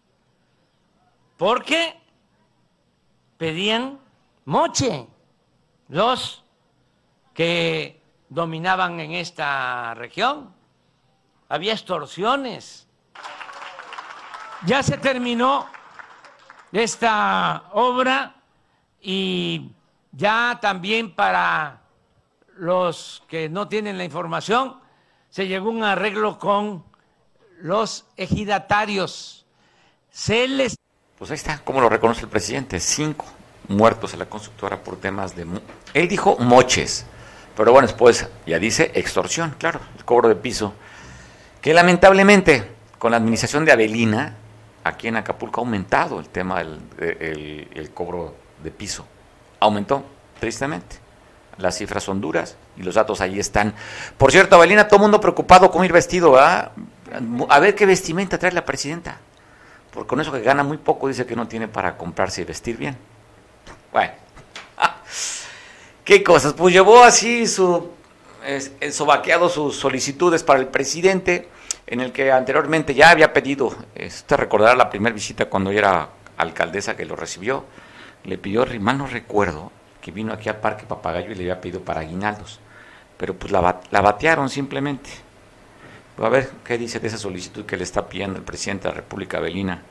[1.36, 2.00] porque
[3.36, 4.00] pedían
[4.44, 5.06] moche
[5.88, 6.45] los
[7.36, 10.52] que dominaban en esta región.
[11.48, 12.88] Había extorsiones.
[14.64, 15.68] Ya se terminó
[16.72, 18.34] esta obra
[19.00, 19.70] y
[20.12, 21.82] ya también para
[22.56, 24.80] los que no tienen la información,
[25.28, 26.84] se llegó a un arreglo con
[27.60, 29.46] los ejidatarios.
[30.10, 30.76] Se les
[31.18, 33.24] pues ahí está, como lo reconoce el presidente, cinco
[33.68, 35.46] muertos en la constructora por temas de...
[35.94, 37.06] Él dijo moches,
[37.56, 40.74] pero bueno, después ya dice extorsión, claro, el cobro de piso,
[41.60, 44.34] que lamentablemente con la administración de Avelina,
[44.84, 49.06] aquí en Acapulco ha aumentado el tema del el, cobro de piso.
[49.60, 50.04] Aumentó,
[50.38, 50.98] tristemente.
[51.58, 53.74] Las cifras son duras y los datos ahí están.
[54.18, 56.70] Por cierto, Avelina, todo el mundo preocupado cómo ir vestido, A
[57.60, 59.18] ver qué vestimenta trae la presidenta.
[59.90, 62.76] Porque con eso que gana muy poco dice que no tiene para comprarse y vestir
[62.76, 62.98] bien.
[63.90, 64.12] Bueno,
[66.06, 66.54] ¿qué cosas?
[66.54, 67.90] Pues llevó así su
[68.92, 71.48] sobaqueado sus solicitudes para el presidente,
[71.86, 76.96] en el que anteriormente ya había pedido, usted recordará la primera visita cuando era alcaldesa
[76.96, 77.64] que lo recibió,
[78.24, 81.80] le pidió, mal no recuerdo, que vino aquí al Parque Papagayo y le había pedido
[81.80, 82.60] para aguinaldos,
[83.18, 85.10] pero pues la, la batearon simplemente.
[86.18, 89.00] A ver qué dice de esa solicitud que le está pidiendo el presidente de la
[89.00, 89.82] República Belina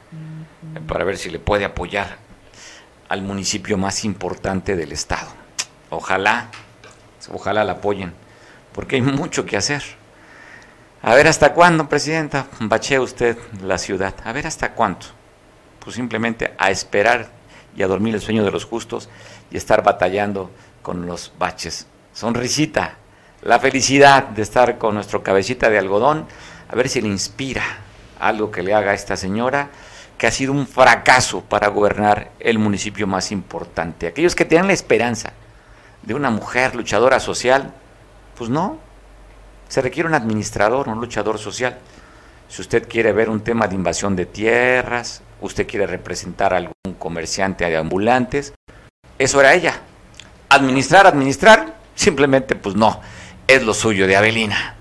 [0.88, 2.18] para ver si le puede apoyar
[3.10, 5.45] al municipio más importante del estado.
[5.90, 6.50] Ojalá,
[7.32, 8.14] ojalá la apoyen,
[8.74, 9.84] porque hay mucho que hacer.
[11.02, 14.16] A ver hasta cuándo, presidenta, bachea usted la ciudad.
[14.24, 15.08] A ver hasta cuánto.
[15.80, 17.30] Pues simplemente a esperar
[17.76, 19.08] y a dormir el sueño de los justos
[19.52, 20.50] y estar batallando
[20.82, 21.86] con los baches.
[22.12, 22.96] Sonrisita,
[23.44, 26.26] la felicidad de estar con nuestro cabecita de algodón,
[26.68, 27.64] a ver si le inspira
[28.20, 29.70] algo que le haga a esta señora,
[30.18, 34.08] que ha sido un fracaso para gobernar el municipio más importante.
[34.08, 35.34] Aquellos que tienen la esperanza
[36.06, 37.74] de una mujer luchadora social,
[38.38, 38.78] pues no,
[39.68, 41.78] se requiere un administrador, un luchador social.
[42.48, 46.94] Si usted quiere ver un tema de invasión de tierras, usted quiere representar a algún
[47.00, 48.54] comerciante de ambulantes,
[49.18, 49.82] eso era ella.
[50.50, 53.02] Administrar, administrar, simplemente pues no
[53.48, 54.76] es lo suyo de Avelina.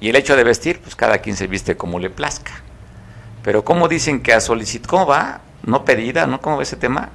[0.00, 2.52] Y el hecho de vestir, pues cada quien se viste como le plazca.
[3.42, 5.40] Pero ¿cómo dicen que a solicitar, cómo va?
[5.62, 6.40] No pedida, ¿no?
[6.40, 7.10] ¿Cómo va ese tema?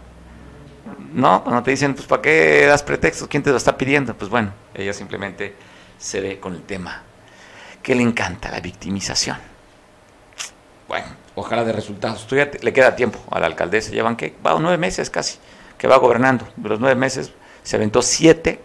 [1.14, 3.28] No, cuando te dicen, pues ¿para qué das pretextos?
[3.28, 4.14] ¿Quién te lo está pidiendo?
[4.14, 5.56] Pues bueno, ella simplemente
[5.98, 7.04] se ve con el tema
[7.82, 9.38] que le encanta, la victimización.
[10.88, 12.26] Bueno, ojalá de resultados.
[12.28, 13.92] Todavía le queda tiempo a la alcaldesa.
[13.92, 14.36] Llevan, ¿qué?
[14.46, 15.38] Va nueve meses casi,
[15.78, 16.48] que va gobernando.
[16.56, 17.32] De los nueve meses
[17.64, 18.60] se aventó siete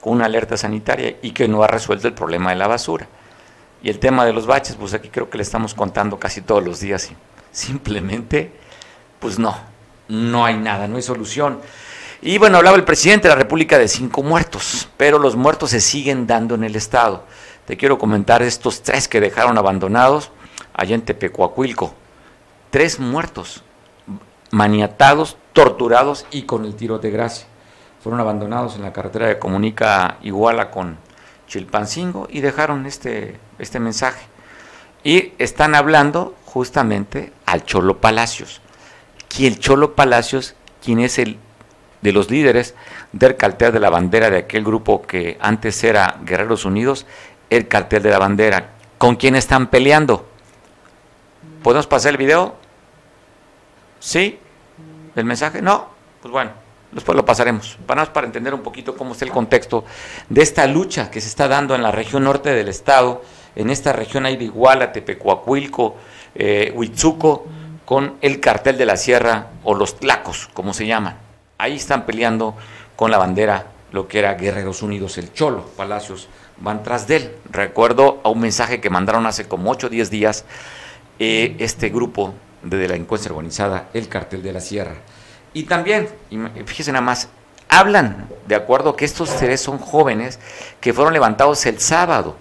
[0.00, 3.06] con una alerta sanitaria y que no ha resuelto el problema de la basura.
[3.82, 6.62] Y el tema de los baches, pues aquí creo que le estamos contando casi todos
[6.62, 7.10] los días
[7.50, 8.52] simplemente,
[9.18, 9.56] pues no,
[10.08, 11.60] no hay nada, no hay solución.
[12.22, 15.80] Y bueno, hablaba el presidente de la República de cinco muertos, pero los muertos se
[15.80, 17.24] siguen dando en el Estado.
[17.64, 20.30] te quiero comentar estos tres que dejaron abandonados
[20.74, 21.94] allá en Tepecuacuilco.
[22.70, 23.62] Tres muertos,
[24.50, 27.46] maniatados, torturados y con el tiro de gracia.
[28.02, 30.98] Fueron abandonados en la carretera que comunica Iguala con
[31.46, 34.26] Chilpancingo y dejaron este, este mensaje.
[35.04, 38.60] Y están hablando justamente al Cholo Palacios.
[39.28, 41.38] Que el Cholo Palacios, quien es el
[42.00, 42.74] de los líderes
[43.12, 47.06] del cartel de la bandera de aquel grupo que antes era Guerreros Unidos,
[47.50, 48.70] el cartel de la bandera.
[48.98, 50.26] ¿Con quién están peleando?
[51.62, 52.54] ¿Podemos pasar el video?
[53.98, 54.38] ¿Sí?
[55.16, 55.60] ¿El mensaje?
[55.60, 55.88] No.
[56.22, 56.52] Pues bueno,
[56.92, 57.78] después lo pasaremos.
[57.86, 59.84] Para, para entender un poquito cómo está el contexto
[60.28, 63.22] de esta lucha que se está dando en la región norte del estado.
[63.56, 65.96] En esta región hay de Iguala, Tepecuacuilco,
[66.34, 67.46] eh, Huitzuco,
[67.84, 71.29] con el cartel de la sierra o los tlacos, como se llaman.
[71.60, 72.56] Ahí están peleando
[72.96, 77.36] con la bandera lo que era Guerreros Unidos, el Cholo, Palacios, van tras de él.
[77.50, 80.44] Recuerdo a un mensaje que mandaron hace como 8 o 10 días
[81.18, 84.94] eh, este grupo de delincuencia organizada, el Cartel de la Sierra.
[85.52, 86.08] Y también,
[86.64, 87.28] fíjense nada más,
[87.68, 90.38] hablan de acuerdo que estos seres son jóvenes
[90.80, 92.36] que fueron levantados el sábado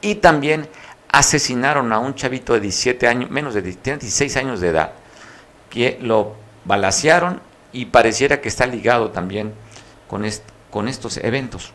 [0.00, 0.68] y también
[1.10, 4.92] asesinaron a un chavito de 17 años, menos de 16 años de edad,
[5.68, 7.40] que lo balacearon
[7.74, 9.52] y pareciera que está ligado también
[10.08, 10.24] con,
[10.70, 11.72] con estos eventos.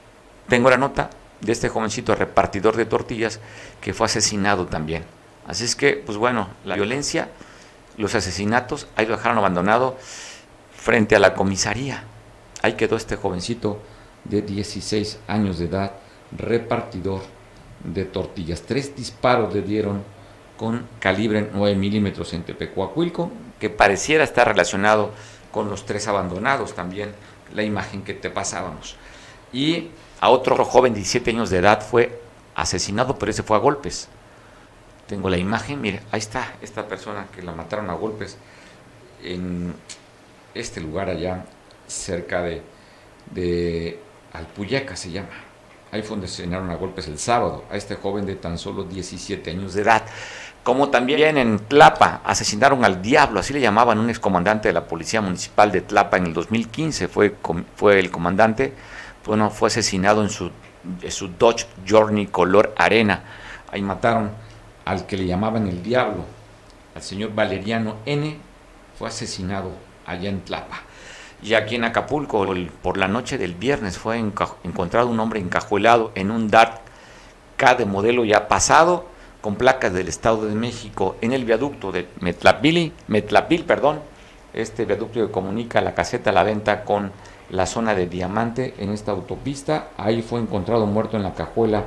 [0.48, 3.40] Tengo la nota de este jovencito repartidor de tortillas
[3.82, 5.04] que fue asesinado también.
[5.46, 7.30] Así es que, pues bueno, la violencia,
[7.98, 9.98] los asesinatos, ahí lo dejaron abandonado
[10.76, 12.04] frente a la comisaría.
[12.62, 13.82] Ahí quedó este jovencito
[14.24, 15.92] de 16 años de edad,
[16.38, 17.22] repartidor
[17.84, 18.62] de tortillas.
[18.62, 20.04] Tres disparos le dieron
[20.58, 25.12] con calibre 9 milímetros en Tepecuacuilco, que pareciera estar relacionado
[25.52, 27.14] con los tres abandonados también,
[27.54, 28.96] la imagen que te pasábamos.
[29.52, 29.90] Y
[30.22, 32.22] a otro joven de 17 años de edad fue
[32.56, 34.10] asesinado, pero ese fue a golpes.
[35.08, 38.38] Tengo la imagen, mire, ahí está esta persona que la mataron a golpes
[39.24, 39.74] en
[40.54, 41.46] este lugar allá,
[41.88, 42.62] cerca de,
[43.32, 44.00] de
[44.34, 45.30] Alpuyaca se llama.
[45.92, 49.50] Ahí fue donde asesinaron a golpes el sábado a este joven de tan solo 17
[49.50, 50.06] años de edad.
[50.70, 55.20] Como también en Tlapa asesinaron al diablo, así le llamaban un excomandante de la Policía
[55.20, 57.36] Municipal de Tlapa en el 2015, fue,
[57.76, 58.76] fue el comandante
[59.26, 60.52] bueno, fue asesinado en su,
[61.10, 63.24] su Dodge Journey color arena.
[63.72, 64.30] Ahí mataron
[64.86, 66.24] al que le llamaban el diablo,
[66.94, 68.38] al señor Valeriano N.
[69.00, 69.72] Fue asesinado
[70.06, 70.82] allá en Tlapa.
[71.42, 72.46] Y aquí en Acapulco,
[72.84, 76.82] por la noche del viernes, fue encontrado un hombre encajuelado en un Dart
[77.58, 79.10] K de modelo ya pasado,
[79.42, 84.00] con placas del Estado de México, en el viaducto de Metlapil, Metlapil perdón,
[84.54, 87.12] este viaducto que comunica la caseta a la venta con
[87.50, 89.90] la zona de Diamante en esta autopista.
[89.98, 91.86] Ahí fue encontrado muerto en la cajuela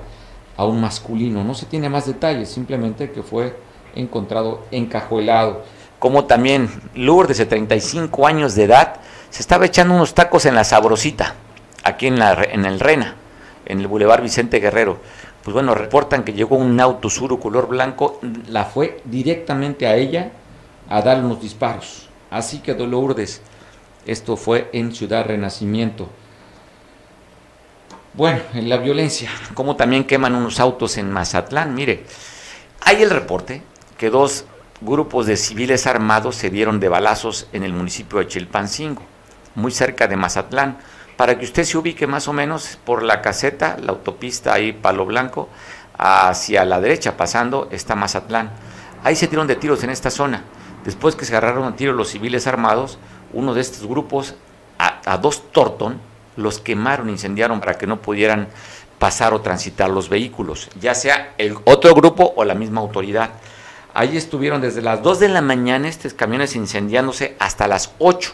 [0.56, 1.44] a un masculino.
[1.44, 3.56] No se tiene más detalles, simplemente que fue
[3.94, 5.62] encontrado encajuelado.
[5.98, 8.96] Como también Lourdes, de 35 años de edad,
[9.30, 11.34] se estaba echando unos tacos en la Sabrosita,
[11.84, 13.14] aquí en, la, en el Rena,
[13.66, 14.98] en el Boulevard Vicente Guerrero.
[15.42, 20.30] Pues bueno, reportan que llegó un auto suro color blanco, la fue directamente a ella
[20.88, 22.08] a darle unos disparos.
[22.30, 23.42] Así quedó Lourdes
[24.06, 26.08] esto fue en Ciudad Renacimiento.
[28.14, 31.74] Bueno, en la violencia, como también queman unos autos en Mazatlán.
[31.74, 32.04] Mire,
[32.80, 33.62] hay el reporte
[33.96, 34.44] que dos
[34.80, 39.02] grupos de civiles armados se dieron de balazos en el municipio de Chilpancingo,
[39.54, 40.78] muy cerca de Mazatlán.
[41.22, 45.06] Para que usted se ubique más o menos por la caseta, la autopista ahí Palo
[45.06, 45.48] Blanco,
[45.96, 48.50] hacia la derecha pasando está Mazatlán.
[49.04, 50.42] Ahí se dieron de tiros en esta zona.
[50.84, 52.98] Después que se agarraron a tiros los civiles armados,
[53.32, 54.34] uno de estos grupos,
[54.80, 56.00] a, dos Torton,
[56.34, 58.48] los quemaron, incendiaron para que no pudieran
[58.98, 63.30] pasar o transitar los vehículos, ya sea el otro grupo o la misma autoridad.
[63.94, 68.32] Ahí estuvieron desde las 2 de la mañana estos camiones incendiándose hasta las 8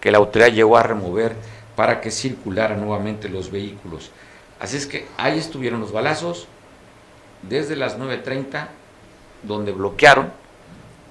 [0.00, 4.10] que la autoridad llegó a remover para que circularan nuevamente los vehículos.
[4.58, 6.48] Así es que ahí estuvieron los balazos
[7.42, 8.66] desde las 9.30
[9.44, 10.32] donde bloquearon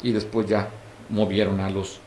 [0.04, 0.68] y después ya
[1.08, 2.02] movieron a los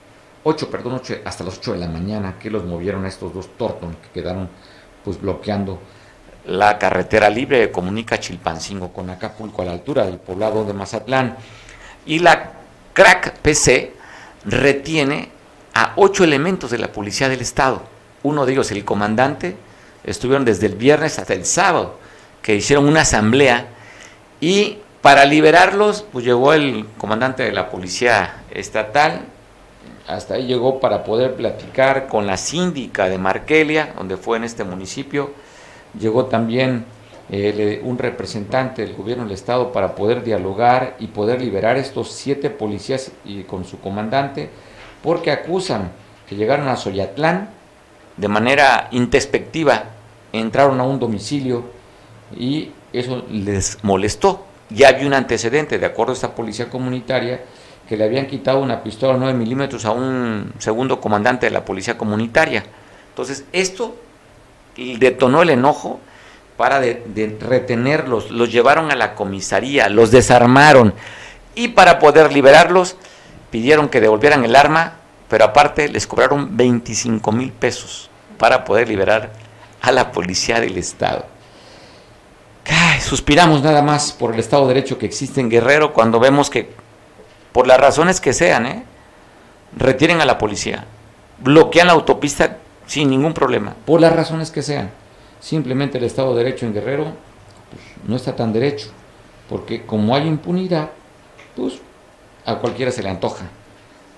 [0.44, 3.49] 8, perdón, 8, hasta las 8 de la mañana que los movieron a estos dos
[3.57, 4.51] Torton que quedaron
[5.07, 5.81] pues bloqueando
[6.44, 11.35] la carretera libre que comunica Chilpancingo con Acapulco a la altura del poblado de Mazatlán.
[12.05, 12.53] Y la
[12.92, 13.94] crack PC
[14.44, 15.31] retiene
[15.73, 17.99] a ocho elementos de la policía del estado.
[18.22, 19.56] Uno de ellos, el comandante,
[20.04, 21.98] estuvieron desde el viernes hasta el sábado,
[22.42, 23.68] que hicieron una asamblea
[24.40, 29.22] y para liberarlos, pues llegó el comandante de la policía estatal,
[30.06, 34.64] hasta ahí llegó para poder platicar con la síndica de Markelia, donde fue en este
[34.64, 35.30] municipio.
[35.98, 36.85] Llegó también
[37.30, 42.50] eh, un representante del gobierno del estado para poder dialogar y poder liberar estos siete
[42.50, 44.50] policías y con su comandante,
[45.02, 45.92] porque acusan
[46.28, 47.50] que llegaron a Soyatlán
[48.16, 49.85] de manera introspectiva,
[50.33, 51.64] entraron a un domicilio
[52.37, 54.46] y eso les molestó.
[54.68, 57.40] Ya había un antecedente, de acuerdo a esta policía comunitaria,
[57.88, 61.99] que le habían quitado una pistola 9 milímetros a un segundo comandante de la policía
[61.99, 62.64] comunitaria.
[63.09, 63.96] Entonces, esto
[64.77, 66.01] detonó el enojo
[66.57, 70.94] para de, retenerlos, los llevaron a la comisaría, los desarmaron
[71.55, 72.96] y para poder liberarlos
[73.51, 74.99] pidieron que devolvieran el arma,
[75.31, 79.31] pero aparte les cobraron 25 mil pesos para poder liberar
[79.81, 81.25] a la policía del Estado.
[83.01, 86.69] suspiramos nada más por el Estado de Derecho que existe en Guerrero cuando vemos que,
[87.53, 88.85] por las razones que sean, ¿eh?
[89.77, 90.85] retiren a la policía,
[91.38, 94.90] bloquean la autopista sin ningún problema, por las razones que sean
[95.40, 98.88] Simplemente el Estado de Derecho en Guerrero pues, no está tan derecho,
[99.49, 100.90] porque como hay impunidad,
[101.57, 101.81] pues
[102.45, 103.47] a cualquiera se le antoja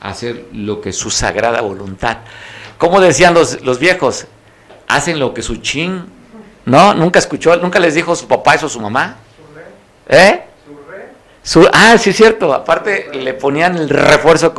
[0.02, 2.18] hacer lo que su sagrada voluntad.
[2.76, 4.26] Como decían los, los viejos,
[4.88, 6.04] hacen lo que su chin,
[6.66, 6.92] ¿no?
[6.94, 9.16] Nunca escuchó, nunca les dijo su papá eso su mamá.
[10.08, 10.42] ¿Eh?
[11.42, 14.54] Su, ah, sí es cierto, aparte le ponían el refuerzo,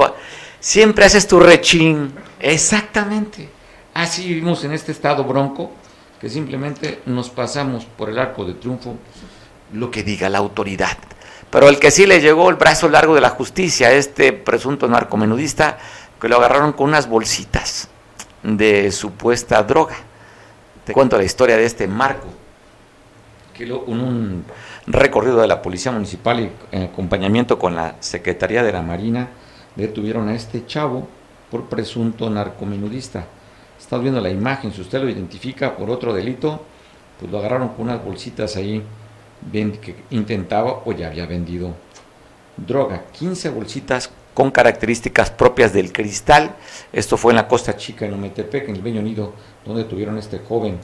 [0.60, 3.50] siempre haces tu rechín, exactamente.
[3.94, 5.72] Así vivimos en este estado bronco,
[6.20, 8.98] que simplemente nos pasamos por el arco de triunfo
[9.74, 10.98] lo que diga la autoridad.
[11.54, 15.78] Pero el que sí le llegó el brazo largo de la justicia, este presunto narcomenudista,
[16.20, 17.90] que lo agarraron con unas bolsitas
[18.42, 19.94] de supuesta droga.
[20.84, 22.28] Te cuento la historia de este Marco,
[23.54, 24.46] que en un
[24.88, 29.30] recorrido de la Policía Municipal y en acompañamiento con la Secretaría de la Marina,
[29.76, 31.08] detuvieron a este chavo
[31.52, 33.28] por presunto narcomenudista
[33.80, 36.64] Estamos viendo la imagen, si usted lo identifica por otro delito,
[37.20, 38.82] pues lo agarraron con unas bolsitas ahí
[39.52, 41.76] que intentaba o ya había vendido
[42.58, 43.04] droga.
[43.12, 46.56] 15 bolsitas con características propias del cristal.
[46.92, 49.34] Esto fue en la Costa Chica, en Ometepec, en el Reino Unido,
[49.66, 50.78] donde tuvieron este joven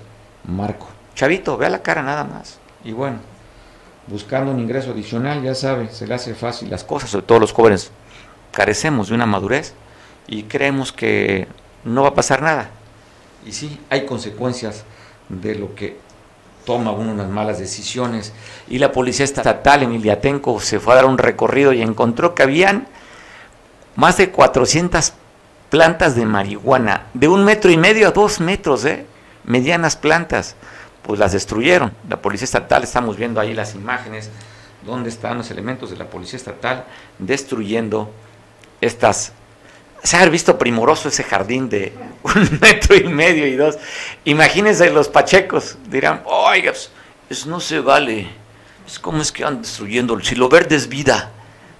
[0.45, 0.87] Marco.
[1.15, 2.59] Chavito, vea la cara nada más.
[2.83, 3.17] Y bueno,
[4.07, 7.53] buscando un ingreso adicional, ya sabe, se le hace fácil las cosas, sobre todo los
[7.53, 7.91] jóvenes.
[8.51, 9.73] Carecemos de una madurez
[10.27, 11.47] y creemos que
[11.83, 12.69] no va a pasar nada.
[13.45, 14.83] Y sí, hay consecuencias
[15.29, 15.97] de lo que
[16.69, 18.31] toma unas malas decisiones.
[18.67, 22.43] Y la policía estatal en Iliatenco se fue a dar un recorrido y encontró que
[22.43, 22.87] habían
[23.95, 25.13] más de 400
[25.71, 29.07] plantas de marihuana, de un metro y medio a dos metros, ¿eh?
[29.45, 30.55] medianas plantas,
[31.01, 31.91] pues las destruyeron.
[32.07, 34.29] La policía estatal, estamos viendo ahí las imágenes,
[34.85, 36.85] donde están los elementos de la policía estatal
[37.17, 38.11] destruyendo
[38.79, 39.31] estas
[40.03, 43.77] se ha visto primoroso ese jardín de un metro y medio y dos.
[44.25, 46.91] Imagínense los pachecos, dirán, oiga, pues,
[47.29, 48.29] eso no se vale.
[48.87, 51.31] Es como es que van destruyendo, si lo verde es vida.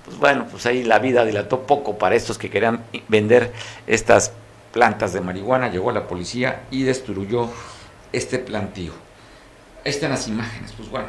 [0.06, 3.54] Pues bueno, pues ahí la vida dilató poco para estos que querían vender
[3.88, 4.32] estas
[4.72, 5.70] plantas de marihuana.
[5.70, 7.50] Llegó la policía y destruyó
[8.12, 8.92] este plantío.
[9.86, 11.08] Ahí están las imágenes, pues bueno.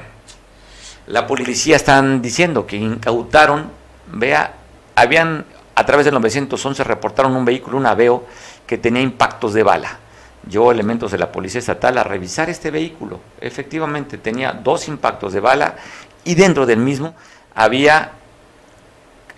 [1.07, 3.71] La policía están diciendo que incautaron,
[4.13, 4.55] vea,
[4.95, 5.45] habían
[5.81, 8.27] a través del 911 reportaron un vehículo, un Aveo,
[8.67, 9.99] que tenía impactos de bala.
[10.47, 13.19] Llevó elementos de la Policía Estatal a revisar este vehículo.
[13.41, 15.77] Efectivamente, tenía dos impactos de bala
[16.23, 17.15] y dentro del mismo
[17.55, 18.13] había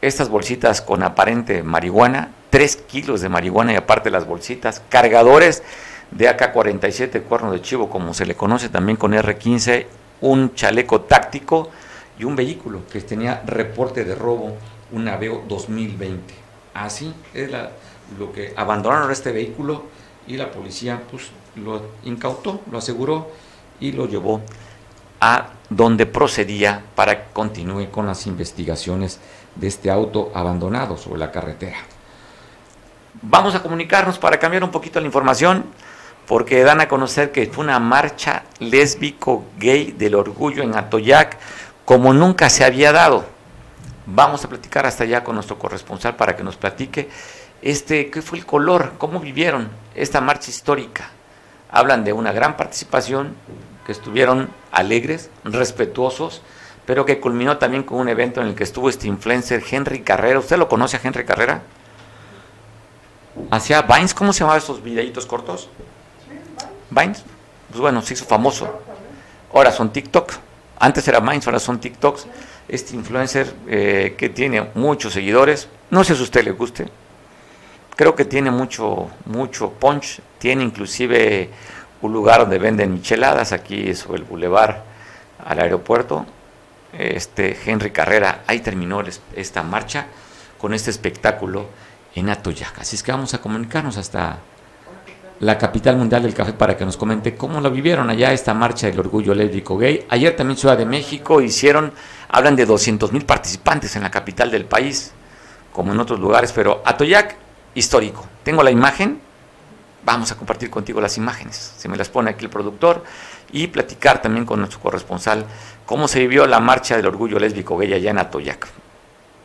[0.00, 5.62] estas bolsitas con aparente marihuana, tres kilos de marihuana y aparte las bolsitas, cargadores
[6.10, 9.86] de AK-47, cuerno de chivo, como se le conoce también con R-15,
[10.22, 11.70] un chaleco táctico
[12.18, 14.56] y un vehículo que tenía reporte de robo
[14.92, 16.34] un Aveo 2020.
[16.74, 17.50] Así es
[18.18, 19.84] lo que abandonaron este vehículo
[20.26, 23.30] y la policía pues, lo incautó, lo aseguró
[23.80, 24.40] y lo llevó
[25.20, 29.20] a donde procedía para que continúe con las investigaciones
[29.54, 31.78] de este auto abandonado sobre la carretera.
[33.20, 35.64] Vamos a comunicarnos para cambiar un poquito la información,
[36.26, 41.38] porque dan a conocer que fue una marcha lésbico gay del orgullo en Atoyac
[41.84, 43.24] como nunca se había dado.
[44.06, 47.08] Vamos a platicar hasta allá con nuestro corresponsal para que nos platique
[47.62, 51.10] este, qué fue el color, cómo vivieron esta marcha histórica.
[51.70, 53.36] Hablan de una gran participación,
[53.86, 56.42] que estuvieron alegres, respetuosos,
[56.86, 60.38] pero que culminó también con un evento en el que estuvo este influencer Henry Carrera.
[60.38, 61.62] ¿Usted lo conoce a Henry Carrera?
[63.50, 65.68] Hacía Vines, ¿cómo se llamaban estos videitos cortos?
[66.90, 67.24] Vines.
[67.68, 68.82] Pues bueno, se hizo famoso.
[69.54, 70.32] Ahora son TikTok.
[70.78, 72.26] Antes era Vines, ahora son TikToks
[72.68, 76.88] este influencer eh, que tiene muchos seguidores, no sé si a usted le guste,
[77.96, 81.50] creo que tiene mucho, mucho punch, tiene inclusive
[82.00, 84.84] un lugar donde venden micheladas aquí sobre el bulevar
[85.44, 86.26] al aeropuerto.
[86.92, 89.02] Este Henry Carrera, ahí terminó
[89.34, 90.06] esta marcha
[90.58, 91.66] con este espectáculo
[92.14, 92.80] en Atoyac.
[92.80, 94.38] Así es que vamos a comunicarnos hasta
[95.42, 98.86] la capital mundial del café para que nos comente cómo lo vivieron allá esta marcha
[98.86, 100.06] del orgullo lésbico gay.
[100.08, 101.92] Ayer también Ciudad de México hicieron,
[102.28, 105.10] hablan de 200 mil participantes en la capital del país,
[105.72, 107.34] como en otros lugares, pero Atoyac
[107.74, 108.24] histórico.
[108.44, 109.20] Tengo la imagen,
[110.04, 113.02] vamos a compartir contigo las imágenes, se me las pone aquí el productor
[113.50, 115.44] y platicar también con nuestro corresponsal
[115.86, 118.68] cómo se vivió la marcha del orgullo lésbico gay allá en Atoyac.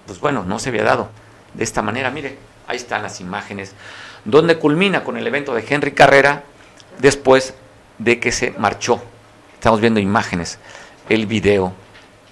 [0.06, 1.10] Pues bueno, no se había dado
[1.56, 2.38] de esta manera, mire,
[2.68, 3.74] ahí están las imágenes,
[4.28, 6.44] donde culmina con el evento de Henry Carrera
[7.00, 7.54] después
[7.98, 9.02] de que se marchó.
[9.54, 10.60] Estamos viendo imágenes,
[11.08, 11.74] el video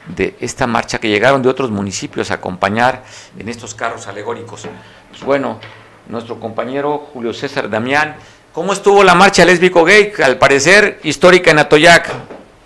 [0.07, 3.03] de esta marcha que llegaron de otros municipios a acompañar
[3.39, 4.67] en estos carros alegóricos.
[5.09, 5.61] Pues bueno,
[6.07, 8.17] nuestro compañero Julio César Damián.
[8.51, 10.11] ¿Cómo estuvo la marcha lésbico gay?
[10.23, 12.11] Al parecer histórica en Atoyac.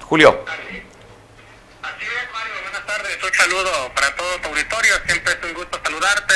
[0.01, 0.43] Julio.
[0.47, 0.75] Así
[2.03, 2.53] es, Mario.
[2.63, 3.17] Buenas tardes.
[3.23, 4.93] Un saludo para todo tu auditorio.
[5.05, 6.34] Siempre es un gusto saludarte.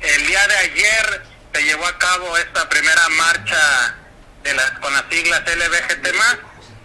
[0.00, 3.96] El día de ayer se llevó a cabo esta primera marcha
[4.42, 6.08] de las, con las siglas LBGT+,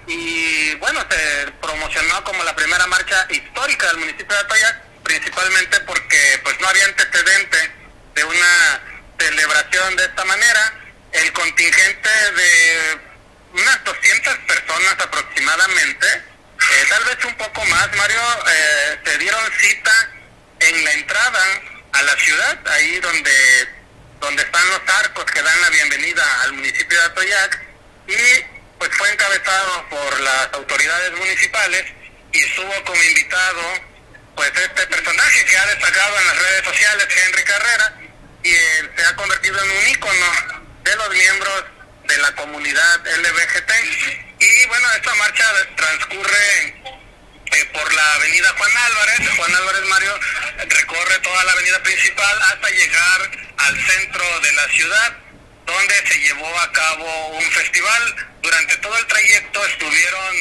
[0.07, 6.41] y bueno, se promocionó como la primera marcha histórica del municipio de Atoyac, principalmente porque
[6.43, 7.57] pues no había antecedente
[8.13, 8.81] de una
[9.17, 10.73] celebración de esta manera,
[11.11, 12.99] el contingente de
[13.53, 20.09] unas 200 personas aproximadamente, eh, tal vez un poco más, Mario, eh, se dieron cita
[20.59, 21.45] en la entrada
[21.93, 23.69] a la ciudad, ahí donde,
[24.25, 27.61] donde están los arcos que dan la bienvenida al municipio de Atoyac,
[28.07, 28.43] y
[28.79, 31.85] pues fue encabezado por las autoridades municipales
[32.33, 33.61] y estuvo como invitado
[34.35, 37.93] pues este personaje que ha destacado en las redes sociales, Henry Carrera,
[38.43, 40.25] y se ha convertido en un ícono
[40.83, 41.63] de los miembros
[42.05, 43.71] de la comunidad LBGT.
[44.39, 45.45] Y bueno, esta marcha
[45.75, 46.81] transcurre
[47.55, 49.29] eh, por la avenida Juan Álvarez.
[49.37, 50.19] Juan Álvarez Mario
[50.67, 55.17] recorre toda la avenida principal hasta llegar al centro de la ciudad,
[55.65, 58.15] donde se llevó a cabo un festival.
[58.41, 60.35] Durante todo el trayecto estuvieron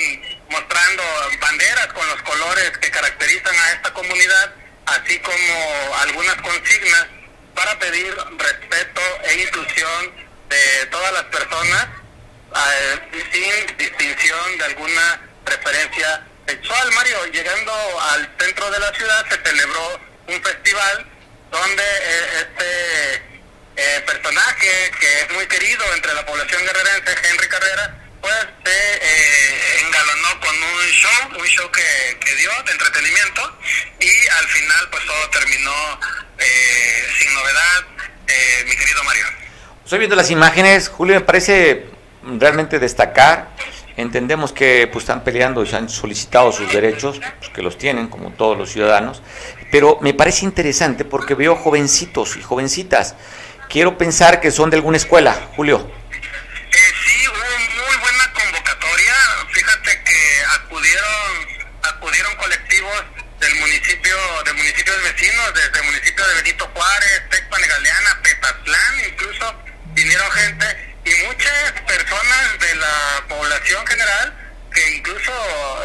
[0.50, 1.02] mostrando
[1.40, 4.54] banderas con los colores que caracterizan a esta comunidad,
[4.86, 7.06] así como algunas consignas
[7.54, 10.12] para pedir respeto e inclusión
[10.48, 11.86] de todas las personas
[12.54, 16.92] eh, sin distinción de alguna preferencia sexual.
[16.92, 17.72] Mario, llegando
[18.12, 21.07] al centro de la ciudad se celebró un festival
[21.51, 23.14] donde eh, este
[23.76, 28.34] eh, personaje que es muy querido entre la población guerrerense, Henry Carrera, pues
[28.64, 33.59] se engalanó con un show, un show que, que dio de entretenimiento
[34.01, 36.01] y al final pues todo terminó
[36.38, 37.84] eh, sin novedad,
[38.26, 39.24] eh, mi querido Mario.
[39.84, 41.86] Estoy viendo las imágenes, Julio, me parece
[42.22, 43.49] realmente destacar.
[43.97, 48.09] Entendemos que pues, están peleando y se han solicitado sus derechos, pues, que los tienen,
[48.09, 49.22] como todos los ciudadanos,
[49.70, 53.14] pero me parece interesante porque veo jovencitos y jovencitas.
[53.68, 55.90] Quiero pensar que son de alguna escuela, Julio.
[56.11, 56.76] Eh,
[57.07, 59.14] sí, hubo muy buena convocatoria.
[59.53, 63.05] Fíjate que acudieron, acudieron colectivos
[63.40, 69.55] del municipio, de municipios vecinos, desde el municipio de Benito Juárez, Tecpan Galeana, Petatlán, incluso
[69.95, 74.34] vinieron gente y muchas personas de la población general
[74.72, 75.32] que incluso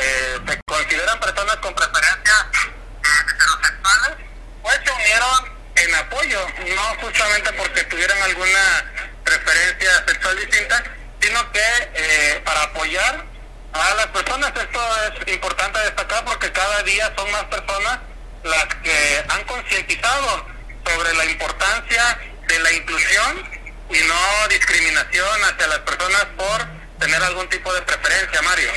[0.02, 4.26] eh, se consideran personas con preferencia eh, heterosexuales,
[4.62, 8.86] pues se unieron en apoyo, no justamente porque tuvieran alguna
[9.24, 10.84] preferencia sexual distinta,
[11.22, 11.62] sino que
[11.94, 13.26] eh, para apoyar
[13.74, 14.52] a las personas.
[14.56, 14.82] Esto
[15.28, 18.00] es importante destacar porque cada día son más personas
[18.44, 20.48] las que han concientizado
[20.86, 23.59] sobre la importancia de la inclusión
[23.90, 28.70] y no discriminación hacia las personas por tener algún tipo de preferencia, Mario.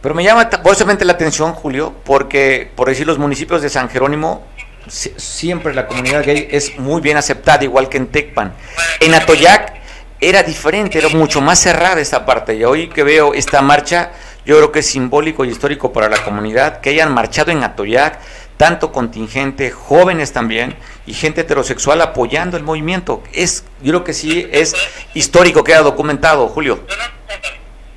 [0.00, 4.46] Pero me llama bolsamente la atención, Julio, porque, por decir, los municipios de San Jerónimo,
[4.88, 8.54] siempre la comunidad gay es muy bien aceptada, igual que en Tecpan.
[9.00, 9.72] En Atoyac
[10.20, 12.54] era diferente, era mucho más cerrada esta parte.
[12.54, 14.12] Y hoy que veo esta marcha,
[14.44, 18.18] yo creo que es simbólico y histórico para la comunidad que hayan marchado en Atoyac,
[18.56, 20.76] tanto contingente, jóvenes también,
[21.06, 23.22] y gente heterosexual apoyando el movimiento.
[23.32, 24.74] Es, yo creo que sí es
[25.14, 26.86] histórico, queda documentado, Julio.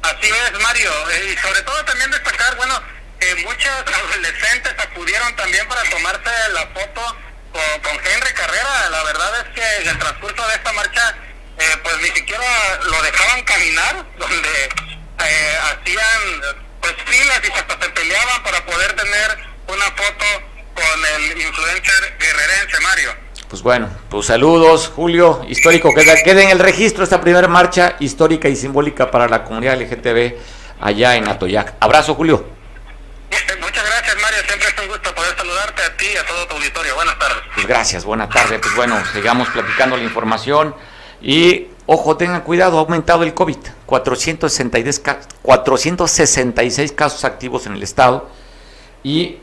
[0.01, 2.81] Así es, Mario, eh, y sobre todo también destacar, bueno,
[3.19, 7.01] que muchos adolescentes acudieron también para tomarse la foto
[7.51, 8.89] con, con Henry Carrera.
[8.89, 11.15] La verdad es que en el transcurso de esta marcha,
[11.59, 12.45] eh, pues ni siquiera
[12.83, 14.69] lo dejaban caminar, donde
[15.25, 16.41] eh, hacían
[16.81, 19.37] pues filas y hasta se peleaban para poder tener
[19.67, 20.25] una foto
[20.73, 23.09] con el influencer guerrerense Mario.
[23.49, 28.49] Pues bueno, pues saludos, Julio, histórico, queda, queda en el registro esta primera marcha histórica
[28.49, 30.35] y simbólica para la comunidad LGTB
[30.81, 31.75] allá en Atoyac.
[31.79, 32.57] Abrazo, Julio.
[33.61, 33.83] Muchas
[36.15, 36.95] a todo tu auditorio.
[36.95, 37.43] Buenas tardes.
[37.53, 38.59] Pues gracias, buena tarde.
[38.59, 40.75] Pues bueno, sigamos platicando la información
[41.21, 43.57] y ojo, tengan cuidado, ha aumentado el COVID.
[43.85, 45.01] 462,
[45.41, 48.29] 466 casos activos en el estado
[49.03, 49.37] y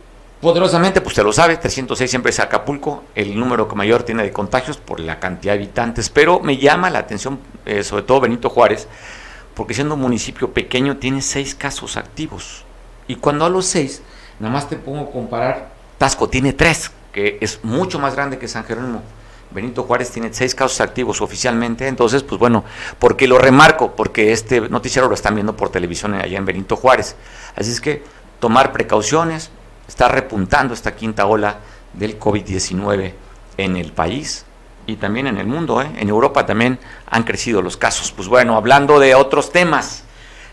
[0.45, 4.31] poderosamente, pues usted lo sabe, 306 siempre es Acapulco, el número que mayor tiene de
[4.31, 8.51] contagios por la cantidad de habitantes, pero me llama la atención, eh, sobre todo Benito
[8.51, 8.87] Juárez,
[9.55, 12.67] porque siendo un municipio pequeño tiene seis casos activos.
[13.09, 14.03] Y cuando hablo seis,
[14.39, 18.47] nada más te pongo a comparar, Tasco tiene tres, que es mucho más grande que
[18.47, 19.01] San Jerónimo.
[19.51, 22.65] Benito Juárez tiene seis casos activos oficialmente, entonces, pues bueno,
[22.99, 23.97] ¿por qué lo remarco?
[23.97, 27.17] Porque este noticiero lo están viendo por televisión allá en Benito Juárez.
[27.57, 28.03] Así es que
[28.41, 29.51] tomar precauciones,
[29.89, 31.59] está repuntando esta quinta ola
[31.93, 33.13] del COVID-19
[33.57, 34.45] en el país
[34.87, 35.81] y también en el mundo.
[35.83, 35.91] ¿eh?
[35.97, 38.13] En Europa también han crecido los casos.
[38.13, 40.03] Pues bueno, hablando de otros temas,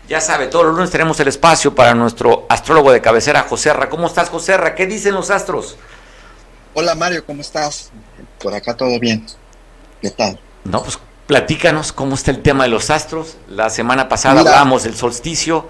[0.08, 3.88] ya sabe, todos los lunes tenemos el espacio para nuestro astrólogo de cabecera, Joserra.
[3.88, 4.74] ¿Cómo estás, Joserra?
[4.74, 5.76] ¿Qué dicen los astros?
[6.74, 7.90] Hola, Mario, ¿cómo estás?
[8.40, 9.26] Por acá todo bien.
[10.00, 10.40] ¿Qué tal?
[10.64, 13.36] No, pues platícanos cómo está el tema de los astros.
[13.48, 15.68] La semana pasada hablamos del solsticio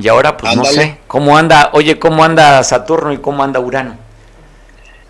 [0.00, 1.70] y ahora, pues no sé, ¿cómo anda?
[1.74, 3.98] Oye, ¿cómo anda Saturno y cómo anda Urano?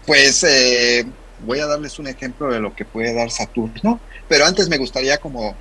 [0.07, 1.07] Pues eh,
[1.47, 5.19] voy a darles un ejemplo de lo que puede dar Saturno, pero antes me gustaría
[5.19, 5.55] como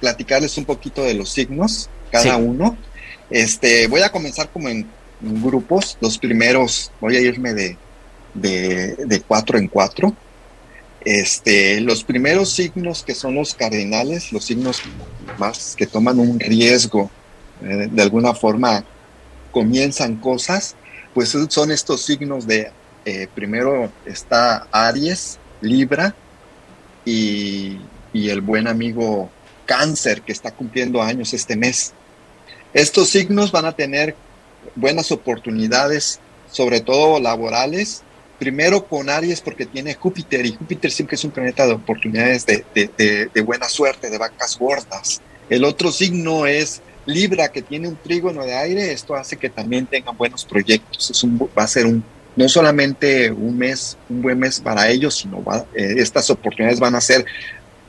[0.00, 2.76] platicarles un poquito de los signos, cada uno.
[3.28, 4.86] Este, voy a comenzar como en,
[5.20, 7.76] grupos, los primeros, voy a irme de,
[8.34, 10.14] de, cuatro en cuatro.
[11.04, 14.80] Este, los primeros signos que son los cardinales, los signos
[15.38, 17.10] más que toman un riesgo
[17.62, 18.84] eh, de alguna forma
[19.50, 20.74] comienzan cosas,
[21.14, 22.72] pues son estos signos de,
[23.04, 26.14] eh, primero está Aries, Libra
[27.04, 27.78] y,
[28.12, 29.30] y el buen amigo
[29.66, 31.92] Cáncer que está cumpliendo años este mes.
[32.72, 34.16] Estos signos van a tener
[34.74, 38.02] buenas oportunidades, sobre todo laborales.
[38.38, 42.64] Primero con Aries porque tiene Júpiter y Júpiter siempre es un planeta de oportunidades de,
[42.74, 45.20] de, de buena suerte, de vacas gordas.
[45.48, 49.86] El otro signo es Libra, que tiene un trígono de aire, esto hace que también
[49.86, 51.10] tengan buenos proyectos.
[51.10, 52.02] Es un, va a ser un,
[52.36, 55.44] no solamente un mes, un buen mes para ellos, sino
[55.74, 57.24] eh, estas oportunidades van a ser,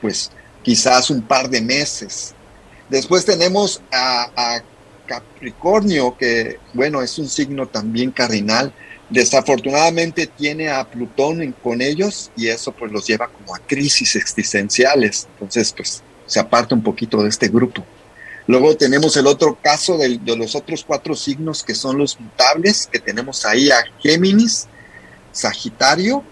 [0.00, 0.30] pues,
[0.62, 2.34] quizás un par de meses.
[2.88, 4.62] Después tenemos a, a
[5.06, 8.72] Capricornio, que, bueno, es un signo también cardinal.
[9.08, 15.28] Desafortunadamente tiene a Plutón con ellos y eso pues los lleva como a crisis existenciales.
[15.34, 17.84] Entonces, pues, se aparta un poquito de este grupo.
[18.46, 23.00] Luego tenemos el otro caso de, los otros cuatro signos que son los mutables, que
[23.00, 24.68] tenemos ahí a Géminis,
[25.32, 26.22] Sagitario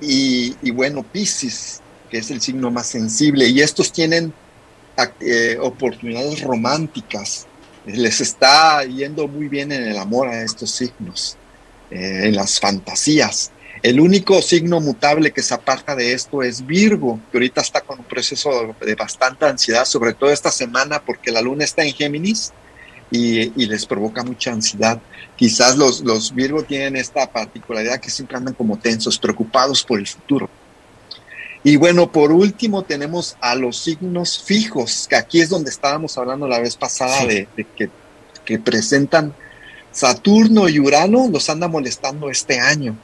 [0.00, 3.48] y, bueno, Pisces, que es el signo más sensible.
[3.48, 4.32] Y estos tienen
[5.20, 7.46] eh, oportunidades románticas.
[7.86, 11.36] Les está yendo muy bien en el amor a estos signos,
[11.90, 13.50] eh, en las fantasías.
[13.84, 17.98] El único signo mutable que se aparta de esto es Virgo, que ahorita está con
[17.98, 22.54] un proceso de bastante ansiedad, sobre todo esta semana porque la luna está en Géminis
[23.10, 25.02] y, les provoca mucha ansiedad.
[25.36, 30.06] Quizás los, los Virgo tienen esta particularidad que siempre andan como tensos, preocupados por el
[30.06, 30.48] futuro.
[31.62, 36.48] Y bueno, por último tenemos a los signos fijos, que aquí es donde estábamos hablando
[36.48, 37.90] la vez pasada de, que,
[38.46, 39.34] que presentan
[39.92, 42.96] Saturno y Urano, los anda molestando este año.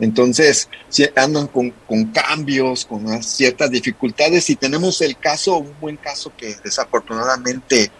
[0.00, 0.68] Entonces,
[1.14, 1.72] andan con,
[2.12, 7.90] cambios, con ciertas dificultades y tenemos el caso, un buen caso que desafortunadamente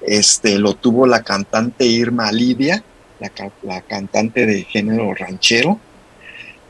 [0.00, 2.82] este, lo tuvo la cantante Irma Lidia,
[3.62, 5.78] la, cantante de género ranchero,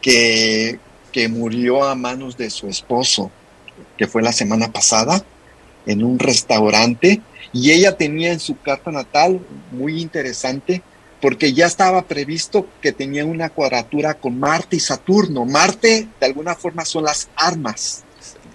[0.01, 0.79] que,
[1.13, 3.31] que murió a manos de su esposo,
[3.97, 5.25] que fue la semana pasada,
[5.87, 7.21] en un restaurante,
[7.53, 10.83] y ella tenía en su carta natal, muy interesante,
[11.23, 15.45] porque ya estaba previsto que tenía una cuadratura con Marte y Saturno.
[15.45, 18.03] Marte, de alguna forma, son las armas.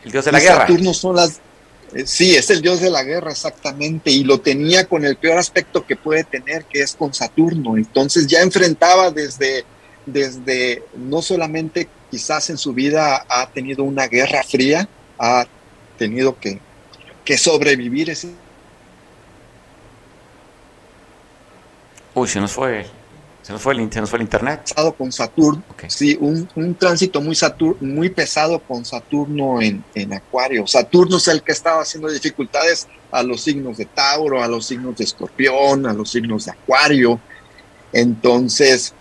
[0.03, 0.67] El dios de la guerra.
[0.67, 1.39] Saturno son las...
[1.95, 5.37] Eh, sí, es el dios de la guerra, exactamente, y lo tenía con el peor
[5.37, 7.77] aspecto que puede tener, que es con Saturno.
[7.77, 9.63] Entonces ya enfrentaba desde,
[10.05, 15.47] desde, no solamente quizás en su vida ha tenido una guerra fría, ha
[15.97, 16.59] tenido que,
[17.23, 18.27] que sobrevivir ese
[22.17, 22.83] Uy, se nos fue,
[23.43, 24.73] se nos fue el, se nos fue el internet.
[24.97, 27.37] Con Saturno, sí, un, un, tránsito muy
[27.79, 30.65] muy pesado con Saturno en, en, Acuario.
[30.65, 34.97] Saturno es el que estaba haciendo dificultades a los signos de Tauro, a los signos
[34.97, 37.19] de Escorpión, a los signos de Acuario.
[37.93, 38.95] Entonces,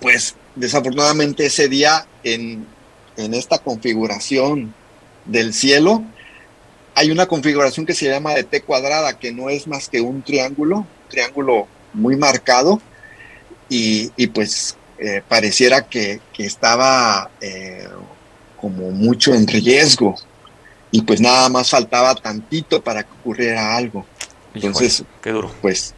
[0.00, 2.66] pues desafortunadamente ese día en,
[3.18, 4.72] en esta configuración
[5.26, 6.02] del cielo,
[6.94, 10.22] hay una configuración que se llama de T cuadrada, que no es más que un
[10.22, 12.80] triángulo, un triángulo muy marcado
[13.68, 17.88] y, pues eh, pareciera que, estaba eh,
[18.60, 20.16] como mucho en riesgo
[20.90, 24.04] y pues nada más faltaba tantito para que ocurriera algo.
[24.54, 25.50] Entonces, qué duro.
[25.62, 25.94] Pues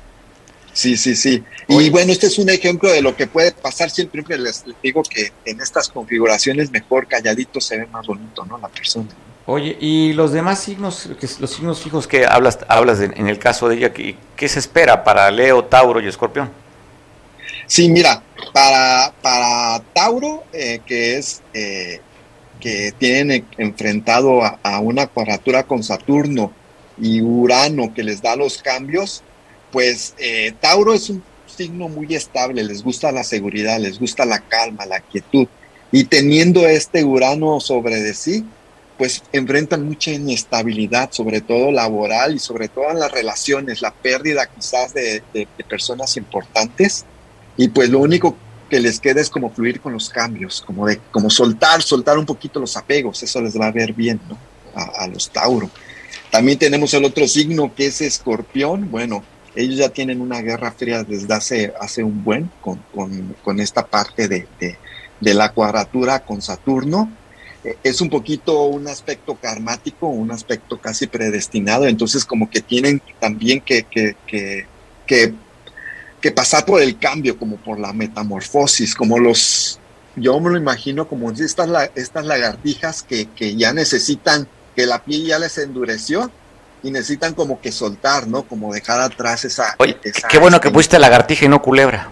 [0.72, 1.42] sí, sí, sí.
[1.66, 3.90] Y bueno, este es un ejemplo de lo que puede pasar.
[3.90, 8.58] Siempre les, les, digo que en estas configuraciones mejor calladito se ve más bonito, ¿no?
[8.58, 9.08] La persona.
[9.46, 13.76] Oye, y los demás signos, los signos fijos que hablas, hablas en el caso de
[13.76, 16.50] ella, ¿qué, ¿qué, se espera para Leo, Tauro y Escorpión?
[17.66, 18.22] Sí, mira,
[18.52, 22.00] para, para Tauro, eh, que es eh,
[22.60, 26.52] que tienen enfrentado a, una cuadratura con Saturno
[26.98, 29.22] y Urano que les da los cambios,
[29.72, 34.40] pues eh, Tauro es un signo muy estable, les gusta la seguridad, les gusta la
[34.40, 35.46] calma, la quietud.
[35.90, 38.44] Y teniendo este Urano sobre de sí,
[38.96, 44.46] pues enfrentan mucha inestabilidad, sobre todo laboral y sobre todo en las relaciones, la pérdida
[44.46, 45.22] quizás de,
[45.68, 47.04] personas importantes.
[47.56, 48.36] Y pues lo único
[48.70, 52.26] que les queda es como fluir con los cambios, como de como soltar, soltar un
[52.26, 54.38] poquito los apegos, eso les va a ver bien, ¿no?
[54.74, 55.70] A, los Tauro.
[56.30, 58.90] También tenemos el otro signo que es Escorpión.
[58.90, 59.22] Bueno,
[59.54, 62.82] ellos ya tienen una guerra fría desde hace, hace un buen con,
[63.44, 67.08] con, esta parte de, de la cuadratura con Saturno
[67.82, 73.60] es un poquito un aspecto karmático, un aspecto casi predestinado, entonces como que tienen también
[73.60, 74.66] que, que, que,
[75.06, 79.78] que, pasar por el cambio, como por la metamorfosis, como los,
[80.16, 85.26] yo me lo imagino como estas, estas lagartijas que, que ya necesitan, que la piel
[85.26, 86.30] ya les endureció
[86.82, 88.42] y necesitan como que soltar, ¿no?
[88.42, 89.74] Como dejar atrás esa...
[89.78, 89.98] Oye,
[90.28, 92.10] qué bueno que pusiste lagartija y no culebra.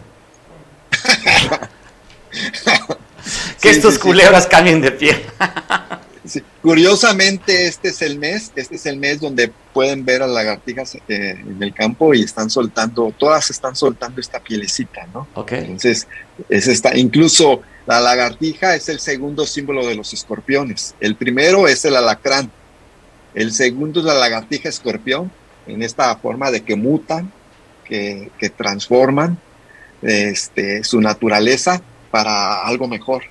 [3.63, 5.25] Que estos culebras cambien de pie.
[6.63, 10.95] Curiosamente, este es el mes, este es el mes donde pueden ver a las lagartijas
[10.95, 15.27] eh, en el campo y están soltando, todas están soltando esta pielecita, ¿no?
[15.49, 16.07] Entonces,
[16.49, 20.95] es esta, incluso la lagartija es el segundo símbolo de los escorpiones.
[21.01, 22.51] El primero es el alacrán.
[23.35, 25.31] El segundo es la lagartija escorpión,
[25.67, 27.33] en esta forma de que mutan,
[27.85, 29.39] que, que transforman
[30.03, 33.25] este, su naturaleza para algo mejor.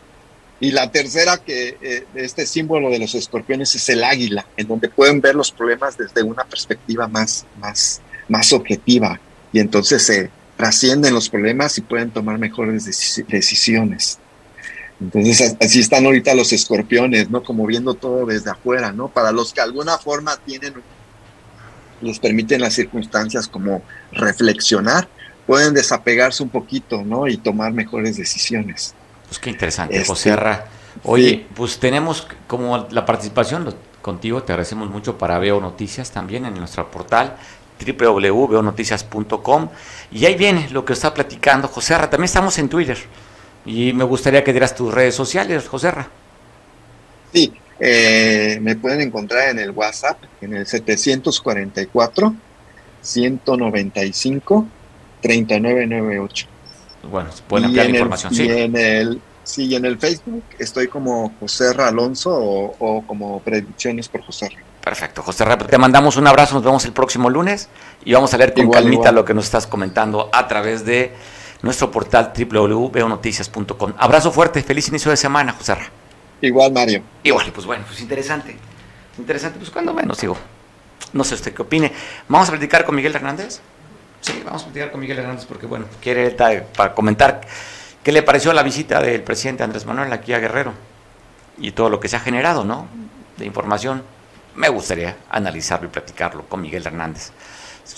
[0.61, 4.89] Y la tercera, que eh, este símbolo de los escorpiones es el águila, en donde
[4.89, 7.99] pueden ver los problemas desde una perspectiva más, más,
[8.29, 9.19] más objetiva.
[9.51, 12.85] Y entonces se trascienden los problemas y pueden tomar mejores
[13.27, 14.19] decisiones.
[15.01, 17.41] Entonces así están ahorita los escorpiones, ¿no?
[17.41, 19.07] Como viendo todo desde afuera, ¿no?
[19.07, 20.75] Para los que alguna forma tienen,
[22.01, 23.81] les permiten las circunstancias como
[24.11, 25.07] reflexionar,
[25.47, 27.27] pueden desapegarse un poquito, ¿no?
[27.27, 28.93] Y tomar mejores decisiones.
[29.31, 30.65] Pues qué interesante, este, José Arra.
[31.05, 36.53] Oye, pues tenemos como la participación contigo, te agradecemos mucho para Veo Noticias también en
[36.55, 37.37] nuestro portal
[37.79, 39.69] www.veonoticias.com
[40.11, 42.09] y ahí viene lo que está platicando José Arra.
[42.09, 42.97] También estamos en Twitter
[43.65, 46.09] y me gustaría que dieras tus redes sociales, José Arra.
[47.31, 52.35] Sí, eh, me pueden encontrar en el WhatsApp en el 744
[53.01, 54.67] 195
[55.21, 56.50] 3998.
[57.03, 58.47] Bueno, se pueden ampliar la información, sí.
[58.49, 64.49] en el, sí, en el Facebook estoy como José Alonso o, como Predicciones por José
[64.83, 67.69] Perfecto, José Te mandamos un abrazo, nos vemos el próximo lunes
[68.03, 71.13] y vamos a leer con calmita lo que nos estás comentando a través de
[71.61, 73.93] nuestro portal www.veonoticias.com.
[73.97, 75.75] Abrazo fuerte, feliz inicio de semana, José
[76.41, 77.03] Igual, Mario.
[77.23, 78.55] Igual, pues bueno, pues interesante.
[79.17, 80.35] Interesante, pues cuando menos digo.
[81.13, 81.91] No sé usted qué opine.
[82.27, 83.59] Vamos a platicar con Miguel Hernández.
[84.21, 87.41] Sí, vamos a platicar con Miguel Hernández porque, bueno, quiere para comentar
[88.03, 90.73] qué le pareció la visita del presidente Andrés Manuel aquí a Guerrero
[91.57, 92.87] y todo lo que se ha generado, ¿no?
[93.37, 94.03] De información.
[94.55, 97.31] Me gustaría analizarlo y platicarlo con Miguel Hernández.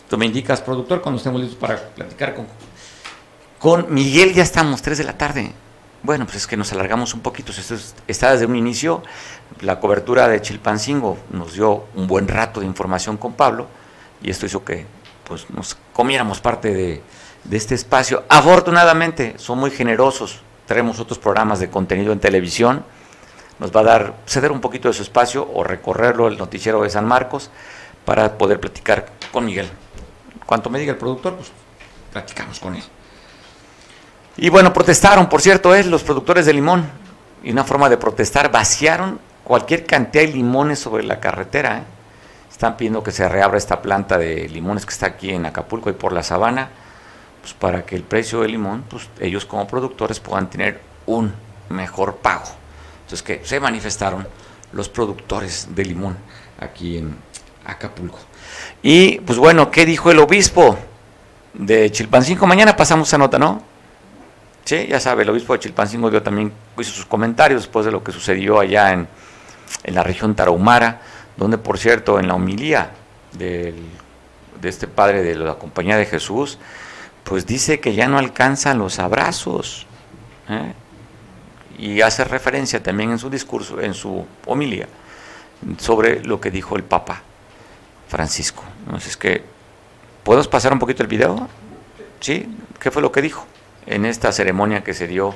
[0.09, 2.47] Tú me indicas, productor, cuando estemos listos para platicar con,
[3.59, 5.51] con Miguel, ya estamos, 3 de la tarde.
[6.03, 7.51] Bueno, pues es que nos alargamos un poquito.
[7.51, 7.76] Esto
[8.07, 9.03] está desde un inicio.
[9.61, 13.67] La cobertura de Chilpancingo nos dio un buen rato de información con Pablo
[14.21, 14.86] y esto hizo que
[15.34, 17.01] pues nos comiéramos parte de,
[17.51, 18.23] este espacio.
[18.29, 22.86] Afortunadamente son muy generosos, tenemos otros programas de contenido en televisión,
[23.57, 26.91] nos va a dar ceder un poquito de su espacio o recorrerlo el noticiero de
[26.91, 27.49] San Marcos
[28.05, 29.67] para poder platicar con Miguel.
[30.45, 31.51] Cuanto me diga el productor, pues
[32.11, 32.84] platicamos con él.
[34.38, 36.86] Y bueno, protestaron, por cierto, es los productores de limón.
[37.43, 41.79] Y una forma de protestar, vaciaron cualquier cantidad de limones sobre la carretera.
[41.79, 41.84] ¿eh?
[42.54, 45.93] Están pidiendo que se reabra esta planta de limones que está aquí en Acapulco y
[45.93, 46.70] por la sabana,
[47.41, 51.34] pues para que el precio del limón, pues ellos como productores puedan tener un
[51.70, 52.45] mejor pago.
[53.01, 54.28] Entonces que se manifestaron
[54.72, 56.16] los productores de limón
[56.60, 57.16] aquí en
[57.66, 58.20] Acapulco.
[58.84, 60.78] Y pues bueno, ¿qué dijo el obispo
[61.56, 62.45] de Chilpancingo?
[62.45, 63.64] Mañana pasamos esa nota, ¿no?
[64.64, 68.04] Sí, ya sabe, el obispo de Chilpancingo dio también hizo sus comentarios después de lo
[68.04, 69.08] que sucedió allá en,
[69.84, 71.01] en la región tarahumara,
[71.38, 72.91] donde por cierto en la homilía
[73.34, 73.75] del,
[74.61, 76.57] de este padre de la Compañía de Jesús,
[77.23, 79.86] pues dice que ya no alcanzan los abrazos.
[80.49, 80.73] ¿eh?
[81.77, 84.88] Y hace referencia también en su discurso, en su homilía,
[85.79, 87.21] sobre lo que dijo el Papa
[88.07, 88.63] Francisco.
[88.86, 89.43] Entonces, que,
[90.23, 91.47] ¿podemos pasar un poquito el video?
[92.19, 92.47] ¿Sí?
[92.79, 93.45] ¿Qué fue lo que dijo?
[93.86, 95.36] En esta ceremonia que se dio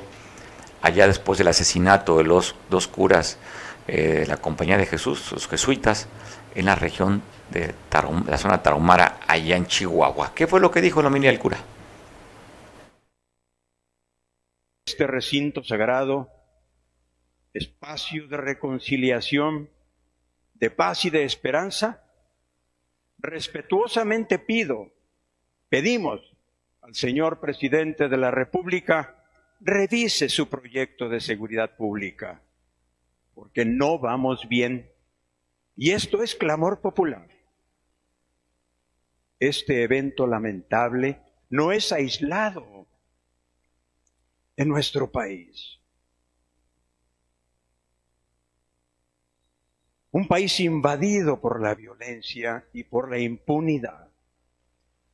[0.81, 3.37] allá después del asesinato de los dos curas
[3.87, 6.07] eh, la Compañía de Jesús, los jesuitas,
[6.55, 7.21] en la región
[7.51, 7.73] de,
[8.27, 10.33] la zona tarahumara, allá en Chihuahua.
[10.35, 11.57] ¿Qué fue lo que dijo la homilía del cura?
[14.85, 16.29] Este recinto sagrado,
[17.53, 19.69] espacio de reconciliación,
[20.55, 22.03] de paz y de esperanza,
[23.19, 24.91] respetuosamente pido,
[25.69, 26.21] pedimos
[26.81, 29.23] al señor presidente de la República,
[29.59, 32.41] revise su proyecto de seguridad pública,
[33.37, 34.91] porque no vamos bien.
[35.75, 37.29] Y esto es clamor popular.
[39.39, 41.21] Este evento lamentable
[41.51, 42.87] no es aislado
[44.55, 45.77] en nuestro país.
[50.09, 54.09] Un país invadido por la violencia y por la impunidad.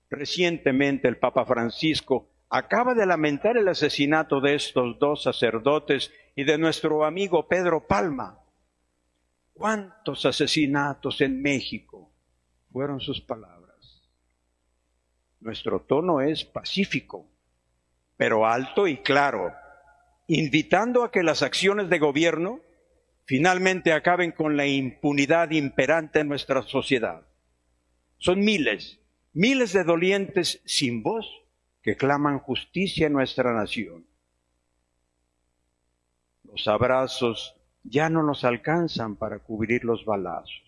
[0.09, 6.57] Recientemente el Papa Francisco acaba de lamentar el asesinato de estos dos sacerdotes y de
[6.57, 8.39] nuestro amigo Pedro Palma.
[9.53, 12.11] ¿Cuántos asesinatos en México?
[12.71, 14.09] Fueron sus palabras.
[15.39, 17.27] Nuestro tono es pacífico,
[18.17, 19.53] pero alto y claro,
[20.27, 22.61] invitando a que las acciones de gobierno
[23.25, 27.27] finalmente acaben con la impunidad imperante en nuestra sociedad.
[28.17, 28.99] Son miles,
[29.33, 31.27] miles de dolientes sin voz
[31.81, 34.07] que claman justicia en nuestra nación.
[36.53, 40.61] Los abrazos ya no nos alcanzan para cubrir los balazos.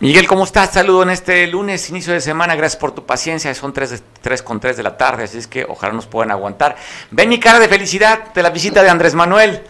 [0.00, 0.74] Miguel, ¿cómo estás?
[0.74, 2.54] Saludo en este lunes, inicio de semana.
[2.54, 3.54] Gracias por tu paciencia.
[3.54, 4.02] Son 3,
[4.42, 6.76] con 3 de la tarde, así es que ojalá nos puedan aguantar.
[7.10, 9.62] Ven mi cara de felicidad de la visita de Andrés Manuel.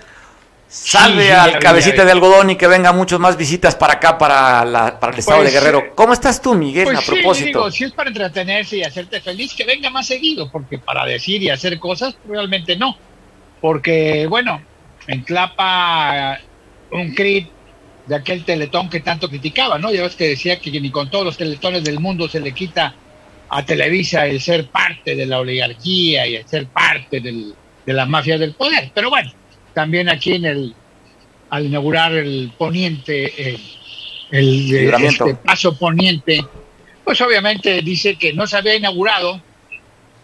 [0.67, 4.99] Salve al cabecita de algodón y que venga muchos más visitas para acá, para, la,
[4.99, 5.95] para el estado de pues, Guerrero.
[5.95, 7.59] ¿Cómo estás tú, Miguel, pues a propósito?
[7.59, 11.41] Digo, si es para entretenerse y hacerte feliz, que venga más seguido, porque para decir
[11.41, 12.97] y hacer cosas, realmente no.
[13.61, 14.61] Porque, bueno,
[15.07, 16.39] en Tlapa,
[16.91, 17.49] un crit
[18.07, 19.93] de aquel teletón que tanto criticaba, ¿no?
[19.93, 22.95] Ya ves que decía que ni con todos los teletones del mundo se le quita
[23.49, 27.55] a Televisa el ser parte de la oligarquía y el ser parte del,
[27.87, 28.91] de la mafia del poder.
[28.95, 29.33] Pero bueno,
[29.73, 30.75] también aquí en el,
[31.51, 33.61] al inaugurar el poniente, eh,
[34.31, 36.45] el, este paso poniente,
[37.05, 39.41] pues obviamente dice que no se había inaugurado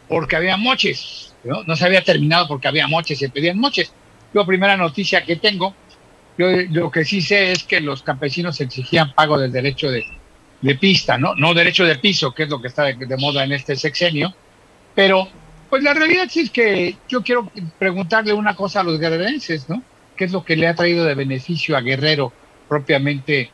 [0.09, 1.63] porque había moches, ¿no?
[1.65, 3.93] no se había terminado porque había moches, se pedían moches.
[4.33, 5.75] Yo, primera noticia que tengo,
[6.39, 10.05] yo lo que sí sé es que los campesinos exigían pago del derecho de,
[10.77, 11.35] pista, ¿no?
[11.35, 14.35] No derecho de piso, que es lo que está de, moda en este sexenio,
[14.95, 15.29] pero
[15.69, 19.83] pues la realidad sí es que yo quiero preguntarle una cosa a los guerrerenses, ¿no?
[20.17, 22.33] ¿Qué es lo que le ha traído de beneficio a Guerrero
[22.69, 23.51] propiamente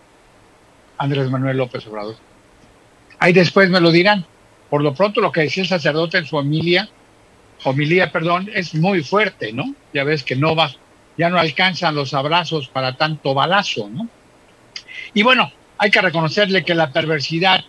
[0.99, 2.17] Andrés Manuel López Obrador?
[3.19, 4.27] Ahí después me lo dirán.
[4.69, 6.89] Por lo pronto lo que decía el sacerdote en su familia,
[7.65, 9.75] homilía, perdón, es muy fuerte, ¿no?
[9.93, 10.71] Ya ves que no va,
[11.17, 14.09] ya no alcanzan los abrazos para tanto balazo, ¿no?
[15.15, 17.65] Y bueno, hay que reconocerle que la perversidad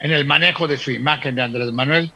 [0.00, 2.12] en el manejo de su imagen de Andrés Manuel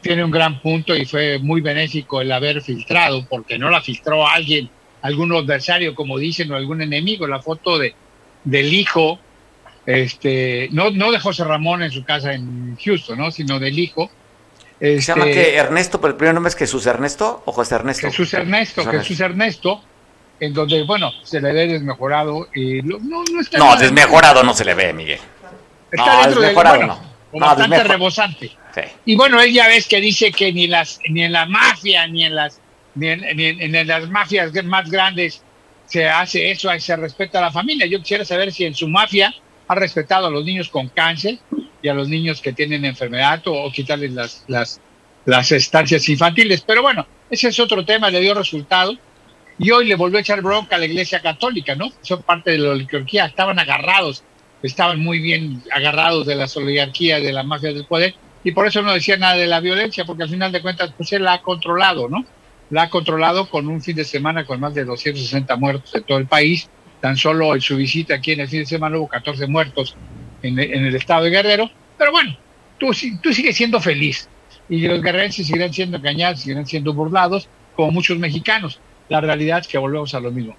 [0.00, 4.26] tiene un gran punto y fue muy benéfico el haber filtrado, porque no la filtró
[4.26, 4.68] alguien,
[5.02, 7.94] algún adversario, como dicen, o algún enemigo, la foto de,
[8.44, 9.18] del hijo,
[9.86, 13.30] este, no, no de José Ramón en su casa en Houston, ¿no?
[13.30, 14.10] sino del hijo,
[14.80, 18.06] se llama este, que Ernesto, pero el primer nombre es Jesús Ernesto o José Ernesto.
[18.06, 19.82] Jesús Ernesto, Jesús, Ernesto.
[20.40, 22.48] en donde, bueno, se le ve desmejorado.
[22.54, 23.24] Y no, no,
[23.58, 25.18] no desmejorado no se le ve, Miguel.
[25.90, 27.00] Está dentro desmejorado no.
[27.32, 28.52] bastante rebosante.
[29.04, 32.24] Y bueno, él ya ves que dice que ni las ni en la mafia, ni
[32.24, 32.60] en las
[32.94, 35.42] ni en, en, las mafias más grandes
[35.86, 37.86] se hace eso, se respeta a la familia.
[37.86, 39.34] Yo quisiera saber si en su mafia
[39.68, 41.38] ha respetado a los niños con cáncer
[41.80, 44.80] y a los niños que tienen enfermedad o, quitarles las, las,
[45.24, 46.62] las estancias infantiles.
[46.62, 48.96] Pero bueno, ese es otro tema, le dio resultado.
[49.60, 51.90] Y hoy le volvió a echar bronca a la Iglesia Católica, ¿no?
[52.00, 54.22] Son parte de la oligarquía, estaban agarrados,
[54.62, 58.14] estaban muy bien agarrados de la oligarquía, de la mafia del poder,
[58.44, 61.12] y por eso no decía nada de la violencia, porque al final de cuentas, pues
[61.12, 62.24] él la ha controlado, ¿no?
[62.70, 66.18] La ha controlado con un fin de semana con más de 260 muertos en todo
[66.18, 66.68] el país.
[67.00, 69.96] Tan solo en su visita aquí en el fin de semana hubo 14 muertos
[70.42, 71.70] en, el estado de Guerrero.
[71.96, 72.36] Pero bueno,
[72.78, 72.90] tú,
[73.22, 74.28] tú sigues siendo feliz.
[74.68, 78.80] y los guerrerenses seguirán siendo engañados, seguirán siendo burlados, como muchos mexicanos.
[79.08, 80.56] La realidad es que volvemos a lo mismo.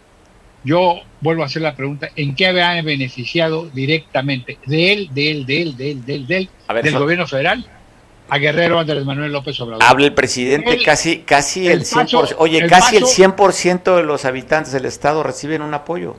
[0.63, 5.45] Yo vuelvo a hacer la pregunta, ¿en qué ha beneficiado directamente de él, de él,
[5.45, 6.49] de él, de él, de él, de él,
[6.83, 7.65] del gobierno federal?
[8.29, 9.83] a Guerrero Andrés Manuel López Obrador.
[9.83, 14.85] Habla el presidente, casi casi el, 100%, oye, casi el 100% de los habitantes del
[14.85, 16.15] estado reciben un apoyo.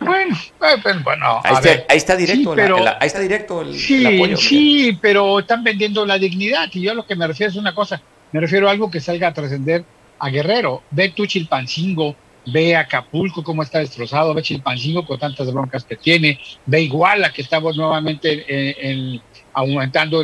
[0.00, 4.36] Bueno, eh, bueno, ahí, está, ahí está directo, ahí está directo el, sí, apoyo.
[4.36, 7.74] Sí, pero están vendiendo la dignidad y yo a lo que me refiero es una
[7.74, 8.00] cosa,
[8.32, 9.84] me refiero a algo que salga a trascender
[10.18, 10.82] a Guerrero.
[10.90, 12.16] Ve tu Chilpancingo,
[12.46, 17.42] ve Acapulco cómo está destrozado, ve Chilpancingo con tantas broncas que tiene, ve Iguala que
[17.42, 19.20] estamos nuevamente
[19.52, 20.22] aumentando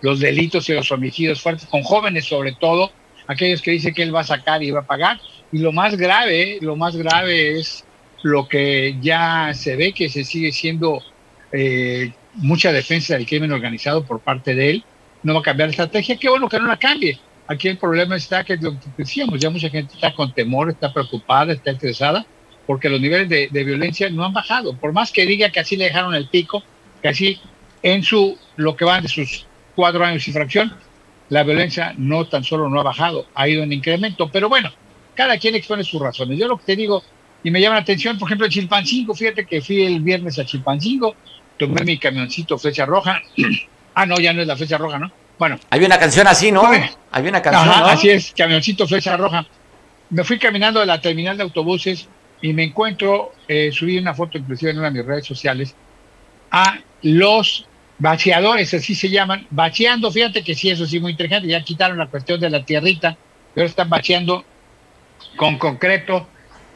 [0.00, 2.92] los delitos y los homicidios fuertes, con jóvenes sobre todo,
[3.26, 5.20] aquellos que dicen que él va a sacar y va a pagar.
[5.50, 7.84] Y lo más grave, lo más grave es
[8.22, 11.02] lo que ya se ve que se sigue siendo
[11.52, 14.84] eh, mucha defensa del crimen organizado por parte de él.
[15.22, 17.18] No va a cambiar la estrategia, qué bueno que no la cambie.
[17.46, 20.92] Aquí el problema está que lo que decíamos, ya mucha gente está con temor, está
[20.92, 22.26] preocupada, está estresada,
[22.66, 24.76] porque los niveles de, violencia no han bajado.
[24.76, 26.62] Por más que diga que así le dejaron el pico,
[27.00, 27.40] que así
[27.82, 30.74] en su lo que van de sus cuatro años y fracción,
[31.30, 34.28] la violencia no tan solo no ha bajado, ha ido en incremento.
[34.30, 34.70] Pero bueno,
[35.14, 36.38] cada quien expone sus razones.
[36.38, 37.02] Yo lo que te digo,
[37.42, 41.14] y me llama la atención, por ejemplo, Chilpancingo, fíjate que fui el viernes a Chilpancingo,
[41.56, 43.22] tomé mi camioncito flecha roja.
[43.94, 45.10] ah, no, ya no es la flecha roja, ¿no?
[45.38, 45.58] Bueno.
[45.70, 46.62] Hay una canción así, ¿no?
[47.12, 47.68] Hay una canción.
[47.84, 49.46] Así es, camioncito flecha roja.
[50.10, 52.08] Me fui caminando de la terminal de autobuses
[52.40, 55.74] y me encuentro, eh, subí una foto inclusive en una de mis redes sociales,
[56.50, 57.66] a los
[57.98, 62.06] bacheadores, así se llaman, bacheando, fíjate que sí, eso sí, muy interesante, ya quitaron la
[62.06, 63.16] cuestión de la tierrita,
[63.54, 64.44] pero están bacheando
[65.36, 66.28] con concreto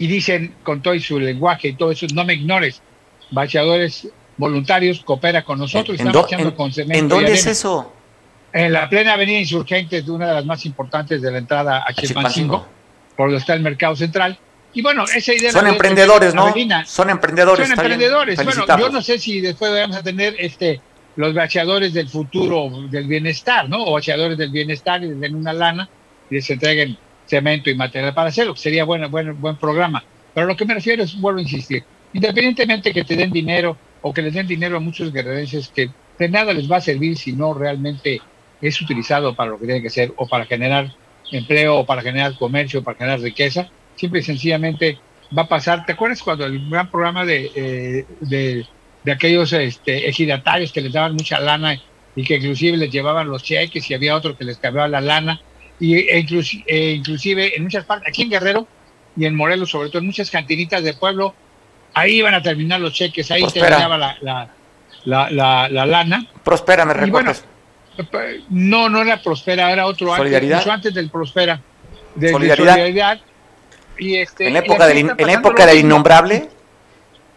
[0.03, 2.83] y dicen con todo su lenguaje y todo eso, no me ignores,
[3.31, 7.93] bacheadores voluntarios, coopera con nosotros, ¿En, con cemento ¿en dónde es eso?
[8.53, 12.67] En la plena avenida Insurgentes, una de las más importantes de la entrada a Chilpancingo,
[13.17, 14.37] por donde está el mercado central.
[14.73, 15.53] Y bueno, esa idea...
[15.53, 16.53] Son emprendedores, ¿no?
[16.85, 17.69] son emprendedores.
[17.69, 18.45] Son emprendedores.
[18.45, 20.81] Bueno, yo no sé si después vamos a tener este
[21.15, 23.85] los bacheadores del futuro del bienestar, ¿no?
[23.85, 25.89] O bacheadores del bienestar y les den una lana
[26.29, 30.03] y les entreguen cemento y material para hacerlo, sería bueno, buen, buen programa.
[30.35, 34.13] Pero lo que me refiero es, vuelvo a insistir, independientemente que te den dinero o
[34.13, 37.33] que les den dinero a muchos guerrerenses que de nada les va a servir si
[37.33, 38.21] no realmente
[38.61, 40.93] es utilizado para lo que tiene que ser o para generar
[41.31, 44.99] empleo o para generar comercio o para generar riqueza, simple y sencillamente
[45.37, 45.85] va a pasar.
[45.87, 48.67] ¿Te acuerdas cuando el gran programa de, eh, de,
[49.03, 51.81] de, aquellos este, ejidatarios que les daban mucha lana
[52.15, 55.41] y que inclusive les llevaban los cheques y había otro que les cambiaba la lana
[55.81, 58.67] y, e, inclusive, e inclusive en muchas partes, aquí en Guerrero
[59.17, 61.35] y en Morelos, sobre todo en muchas cantinitas de pueblo,
[61.95, 66.27] ahí iban a terminar los cheques, ahí terminaba la, la, la, la, lana.
[66.43, 67.45] Prospera, me recuerdas.
[68.49, 70.59] no, no era Prospera, era otro ¿Solidaridad?
[70.59, 71.61] antes, antes del Prospera.
[72.15, 73.21] De, ¿Solidaridad?
[73.99, 76.49] Y este, ¿En la época, del, en la época del innombrable?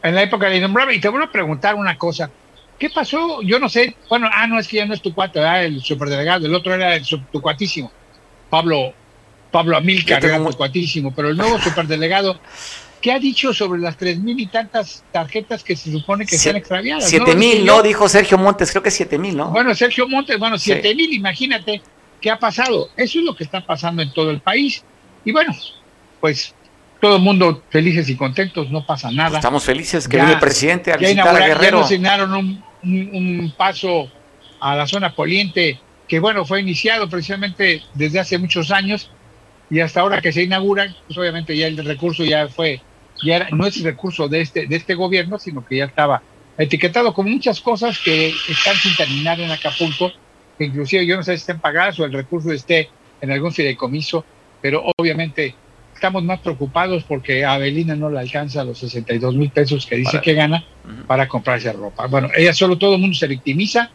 [0.02, 0.96] En la época del innombrable.
[0.96, 2.30] Y te voy a preguntar una cosa.
[2.80, 3.42] ¿Qué pasó?
[3.42, 3.96] Yo no sé.
[4.10, 6.46] Bueno, ah, no, es que ya no es tu cuate, el superdelegado.
[6.46, 7.92] El otro era el, tu cuatísimo.
[8.56, 8.93] Pablo,
[9.51, 10.22] Pablo Amilcar,
[10.56, 11.14] cuatísimo.
[11.14, 12.39] Pero el nuevo superdelegado
[13.01, 16.49] ¿Qué ha dicho sobre las tres mil y tantas tarjetas que se supone que se
[16.49, 17.01] han extraviado?
[17.01, 17.84] Siete mil, ¿no?
[17.84, 19.49] Dijo Sergio Montes, creo que siete mil, ¿no?
[19.49, 21.84] Bueno, Sergio Montes, bueno, siete mil, imagínate
[22.20, 22.89] qué ha pasado.
[22.97, 24.84] Eso es lo que está pasando en todo el país.
[25.24, 25.53] Y bueno,
[26.20, 26.56] pues
[26.99, 29.38] todo el mundo felices y contentos, no pasa nada.
[29.38, 31.82] Estamos felices que viene el presidente a visitar a Guerrero.
[31.82, 34.10] Ya asignaron un, un, paso
[34.60, 39.10] a la zona poliente que, bueno, fue iniciado precisamente desde hace muchos años
[39.70, 42.82] y hasta ahora que se inaugura, pues obviamente ya el recurso ya fue
[43.24, 46.22] ya no es recurso de este, de este gobierno, sino que ya estaba
[46.58, 50.12] etiquetado con muchas cosas que están sin terminar en Acapulco,
[50.58, 52.89] que inclusive yo no sé si estén pagadas o el recurso esté
[53.22, 54.26] en algún fideicomiso,
[54.62, 55.56] pero obviamente
[55.93, 60.20] estamos más preocupados porque a Avelina no le alcanza los 62 mil pesos que dice
[60.22, 60.64] que gana
[61.08, 62.08] para comprarse ropa.
[62.08, 63.91] Bueno, ella solo todo el mundo se victimiza.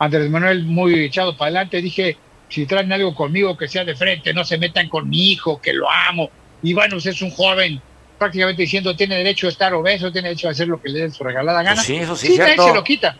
[0.00, 2.16] Andrés Manuel muy echado para adelante, dije,
[2.48, 5.74] si traen algo conmigo que sea de frente, no se metan con mi hijo, que
[5.74, 6.30] lo amo.
[6.62, 7.80] Y bueno, usted es un joven
[8.18, 11.10] prácticamente diciendo tiene derecho a estar obeso, tiene derecho a hacer lo que le dé
[11.10, 11.76] su regalada gana.
[11.76, 13.18] Pues sí, eso sí, nadie se lo quita.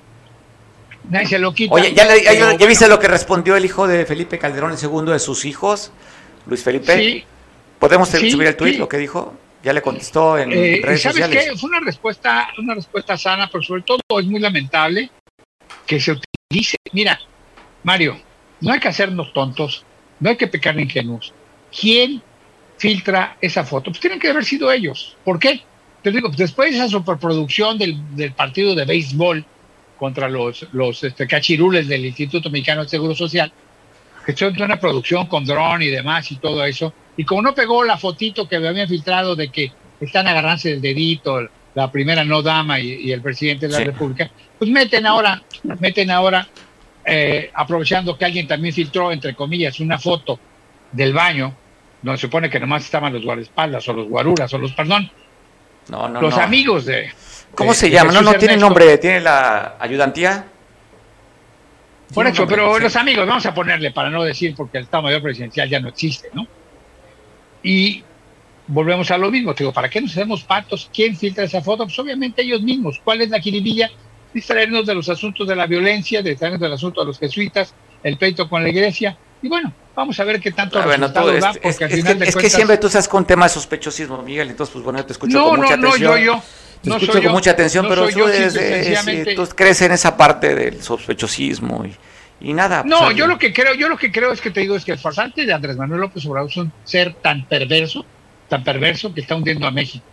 [1.11, 1.75] Nadie se lo quita.
[1.75, 5.19] Oye, ¿ya, ya, viste lo que respondió el hijo de Felipe Calderón, el segundo de
[5.19, 5.93] sus hijos,
[6.47, 6.97] Luis Felipe?
[6.97, 7.25] Sí.
[7.79, 9.35] ¿Podemos subir el tuit, lo que dijo?
[9.63, 11.51] Ya le contestó en eh, redes ¿sabes sociales.
[11.51, 11.59] Qué?
[11.59, 15.11] Fue una respuesta, una respuesta sana, pero sobre todo es muy lamentable
[15.87, 16.13] que se
[16.51, 16.77] utilice.
[16.93, 17.21] Mira,
[17.85, 18.19] Mario,
[18.61, 19.85] no hay que hacernos tontos,
[20.19, 21.33] no hay que pecar ingenuos.
[21.79, 22.21] ¿Quién
[22.77, 23.91] filtra esa foto?
[23.91, 25.17] Pues tienen que haber sido ellos.
[25.25, 25.63] ¿Por qué?
[26.03, 29.45] Te digo, después de esa superproducción del, partido de béisbol
[29.99, 30.65] contra los,
[31.05, 33.53] este, cachirules del Instituto Mexicano de Seguro Social,
[34.25, 36.93] que son una producción con dron y demás y todo eso.
[37.17, 40.81] Y como no pegó la fotito que me habían filtrado de que están agarrándose el
[40.81, 45.43] dedito, la primera no dama y, el presidente de la República, pues meten ahora,
[45.79, 46.47] meten ahora,
[47.05, 50.39] eh, aprovechando que alguien también filtró, entre comillas, una foto
[50.93, 51.55] del baño,
[52.03, 55.11] donde se supone que nomás estaban los guardaespaldas o los guaruras o los, perdón,
[55.89, 57.11] no, no, los amigos de...
[57.55, 58.13] ¿Cómo se llama?
[58.13, 60.47] No, no tiene nombre, tiene la ayudantía.
[62.15, 65.23] Por eso, pero los amigos, vamos a ponerle para no decir porque el Estado Mayor
[65.23, 66.47] Presidencial ya no existe, ¿no?
[67.63, 68.03] Y
[68.71, 70.89] volvemos a lo mismo, te digo, ¿para qué nos hacemos patos?
[70.93, 71.85] ¿Quién filtra esa foto?
[71.85, 73.01] Pues obviamente ellos mismos.
[73.03, 73.91] ¿Cuál es la quiribilla?
[74.33, 78.49] Distraernos de los asuntos de la violencia, distraernos del asunto de los jesuitas, el pleito
[78.49, 79.17] con la iglesia.
[79.43, 82.37] Y bueno, vamos a ver qué tanto bueno, da, porque es, al final que, es
[82.37, 85.61] que siempre tú estás con temas de sospechosismo, Miguel, entonces pues bueno, te escucho con
[85.61, 86.03] mucha atención.
[86.03, 86.43] No, no, yo, yo.
[86.83, 88.21] Te escucho con mucha atención, pero tú,
[89.37, 92.83] tú, crees en esa parte del sospechosismo y, y nada.
[92.83, 94.85] Pues, no, yo lo que creo, yo lo que creo es que te digo es
[94.85, 98.05] que el farsante de Andrés Manuel López Obrador es un ser tan perverso
[98.51, 100.05] tan perverso que está hundiendo a México.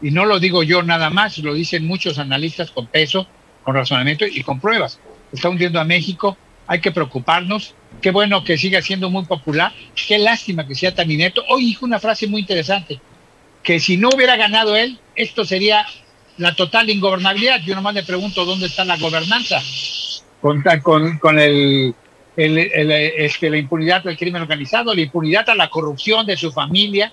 [0.00, 3.28] Y no lo digo yo nada más, lo dicen muchos analistas con peso,
[3.62, 4.98] con razonamiento y con pruebas.
[5.32, 6.36] Está hundiendo a México,
[6.66, 7.76] hay que preocuparnos.
[8.00, 9.72] Qué bueno que siga siendo muy popular.
[10.08, 11.44] Qué lástima que sea tan inepto.
[11.48, 13.00] Hoy dijo una frase muy interesante,
[13.62, 15.86] que si no hubiera ganado él, esto sería
[16.38, 17.60] la total ingobernabilidad.
[17.60, 19.62] Yo nomás le pregunto dónde está la gobernanza
[20.42, 21.94] con, con, con el,
[22.36, 27.12] este, la impunidad del crimen organizado, la impunidad a la corrupción de su familia,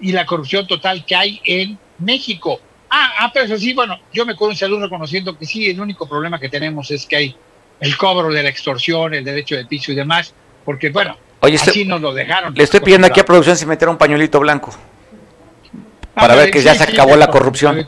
[0.00, 2.60] y la corrupción total que hay en México.
[2.90, 6.08] Ah, ah pero eso sí, bueno, yo me en salud reconociendo que sí, el único
[6.08, 7.36] problema que tenemos es que hay
[7.80, 10.34] el cobro de la extorsión, el derecho de piso y demás,
[10.64, 12.54] porque bueno, Oye, así nos lo dejaron.
[12.54, 14.74] Le estoy pidiendo aquí a producción si meter un pañuelito blanco.
[16.14, 17.86] Ah, para ver que ya se acabó la corrupción.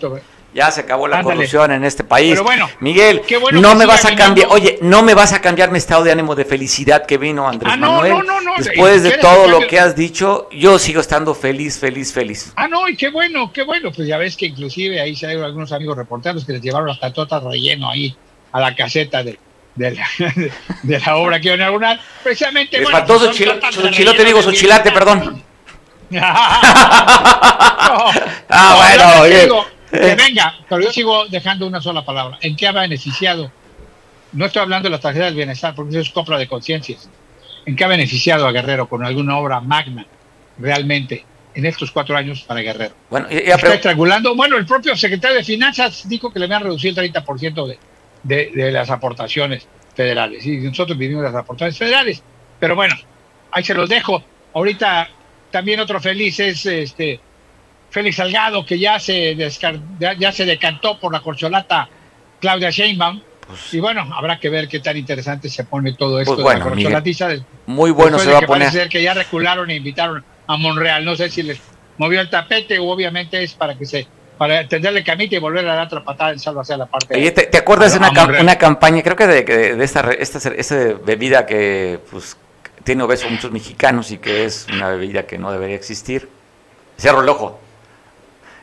[0.56, 2.30] Ya se acabó la corrupción en este país.
[2.30, 3.20] Pero bueno, Miguel,
[3.52, 6.34] no me vas a cambiar, oye, no me vas a cambiar mi estado de ánimo
[6.34, 8.12] de felicidad que vino Andrés ah, Manuel.
[8.12, 12.10] No, no, no, Después de todo lo que has dicho, yo sigo estando feliz, feliz,
[12.10, 12.54] feliz.
[12.56, 13.92] Ah, no, y qué bueno, qué bueno.
[13.92, 17.00] Pues ya ves que inclusive ahí se hay algunos amigos reporteros que les llevaron las
[17.00, 18.16] tatotas relleno ahí
[18.52, 19.38] a la caseta de,
[19.74, 20.08] de la,
[20.84, 22.00] de, la obra que iban a inaugurar.
[22.22, 22.80] Precisamente.
[22.80, 25.42] bueno, faltó su, chilote, digo, su chilate, perdón.
[26.18, 28.14] ah,
[28.48, 32.38] bueno, que venga, pero yo sigo dejando una sola palabra.
[32.40, 33.50] ¿En qué ha beneficiado?
[34.32, 37.08] No estoy hablando de la tarjeta del bienestar, porque eso es compra de conciencias.
[37.64, 40.06] ¿En qué ha beneficiado a Guerrero con alguna obra magna
[40.58, 41.24] realmente
[41.54, 42.94] en estos cuatro años para Guerrero?
[43.10, 44.34] Bueno, está estrangulando.
[44.36, 47.66] Bueno, el propio secretario de Finanzas dijo que le habían reducido el 30%
[48.22, 50.44] de, de, las aportaciones federales.
[50.46, 52.22] Y nosotros vivimos las aportaciones federales.
[52.60, 52.94] Pero bueno,
[53.50, 54.22] ahí se los dejo.
[54.54, 55.08] Ahorita
[55.50, 57.20] también otro feliz es este
[57.96, 59.34] Félix Salgado, que ya se,
[60.18, 61.88] ya se decantó por la corcholata
[62.38, 63.22] Claudia Sheinbaum.
[63.46, 66.58] Pues y bueno, habrá que ver qué tan interesante se pone todo esto pues de
[66.58, 67.28] la corcholatiza.
[67.64, 68.68] muy bueno se va a poner.
[68.68, 71.06] Parece que ya recularon e invitaron a Monreal.
[71.06, 71.58] No sé si les
[71.96, 75.76] movió el tapete o obviamente es para que se para tenderle camita y volver a
[75.76, 77.30] dar otra patada en salvo hacia la parte.
[77.30, 81.98] ¿te, acuerdas de una, una, campaña, creo que de, de, esta, esta, esta, bebida que
[82.10, 82.36] pues,
[82.84, 86.28] tiene obeso muchos mexicanos y que es una bebida que no debería existir?
[86.98, 87.60] Cierro el ojo.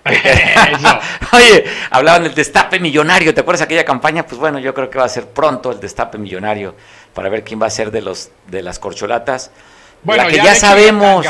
[1.32, 4.26] Oye, hablaban del destape millonario, ¿te acuerdas de aquella campaña?
[4.26, 6.76] Pues bueno, yo creo que va a ser pronto el destape millonario
[7.14, 9.52] para ver quién va a ser de los de las corcholatas.
[10.04, 11.26] Bueno, la que ya, sabemos,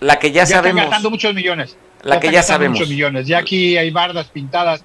[0.00, 1.76] la que ya, sabemos, están gastando muchos millones.
[2.02, 2.78] La que ya sabemos.
[2.78, 3.26] Muchos millones.
[3.26, 4.82] Ya aquí hay bardas pintadas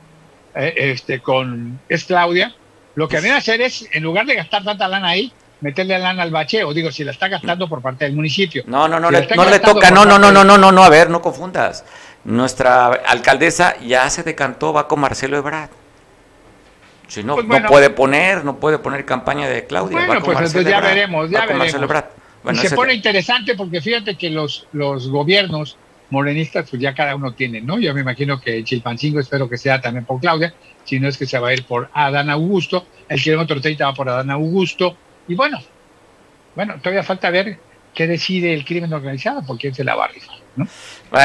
[0.53, 2.53] eh, este con es Claudia.
[2.95, 6.31] Lo que a hacer es en lugar de gastar tanta lana ahí, meterle lana al
[6.31, 8.63] bacheo, digo, si la está gastando por parte del municipio.
[8.67, 11.09] No, no, no, no le toca, no, no, no, no, no, no, no, a ver,
[11.09, 11.85] no confundas.
[12.23, 15.69] Nuestra alcaldesa ya se decantó, va con Marcelo Ebrard.
[17.07, 20.05] Si no, pues no puede poner, no puede poner campaña de Claudia.
[20.05, 21.67] Bueno, pues entonces ya veremos, ya veremos.
[22.53, 25.77] y se pone interesante porque fíjate que los, los gobiernos
[26.11, 27.79] morenistas, pues ya cada uno tiene, ¿no?
[27.79, 30.53] Yo me imagino que Chilpancingo espero que sea también por Claudia,
[30.83, 33.93] si no es que se va a ir por Adán Augusto, el kilómetro 30 va
[33.93, 34.95] por Adán Augusto,
[35.27, 35.59] y bueno,
[36.55, 37.57] bueno, todavía falta ver
[37.93, 40.40] qué decide el crimen organizado, porque quién se la va a rifar.
[40.55, 40.67] ¿No?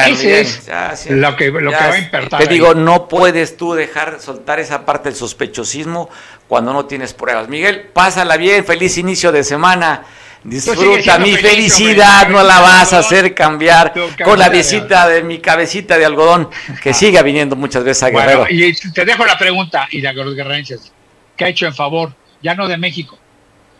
[0.05, 0.67] Ese es
[1.09, 2.43] lo que, lo que va a importar.
[2.43, 6.09] Te digo, no puedes tú dejar soltar esa parte del sospechosismo
[6.47, 7.47] cuando no tienes pruebas.
[7.47, 10.03] Miguel, pásala bien, feliz inicio de semana.
[10.43, 15.97] Disfruta mi felicidad, no la vas a hacer cambiar con la visita de mi cabecita
[15.97, 16.49] de algodón
[16.81, 18.45] que siga viniendo muchas veces a Guerrero.
[18.49, 20.93] y te dejo la pregunta y la los guerrerenses,
[21.35, 23.17] ¿qué ha hecho en favor, ya no de México,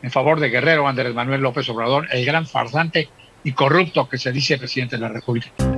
[0.01, 3.07] en favor de Guerrero Andrés Manuel López Obrador, el gran farsante
[3.43, 5.76] y corrupto que se dice presidente de la República.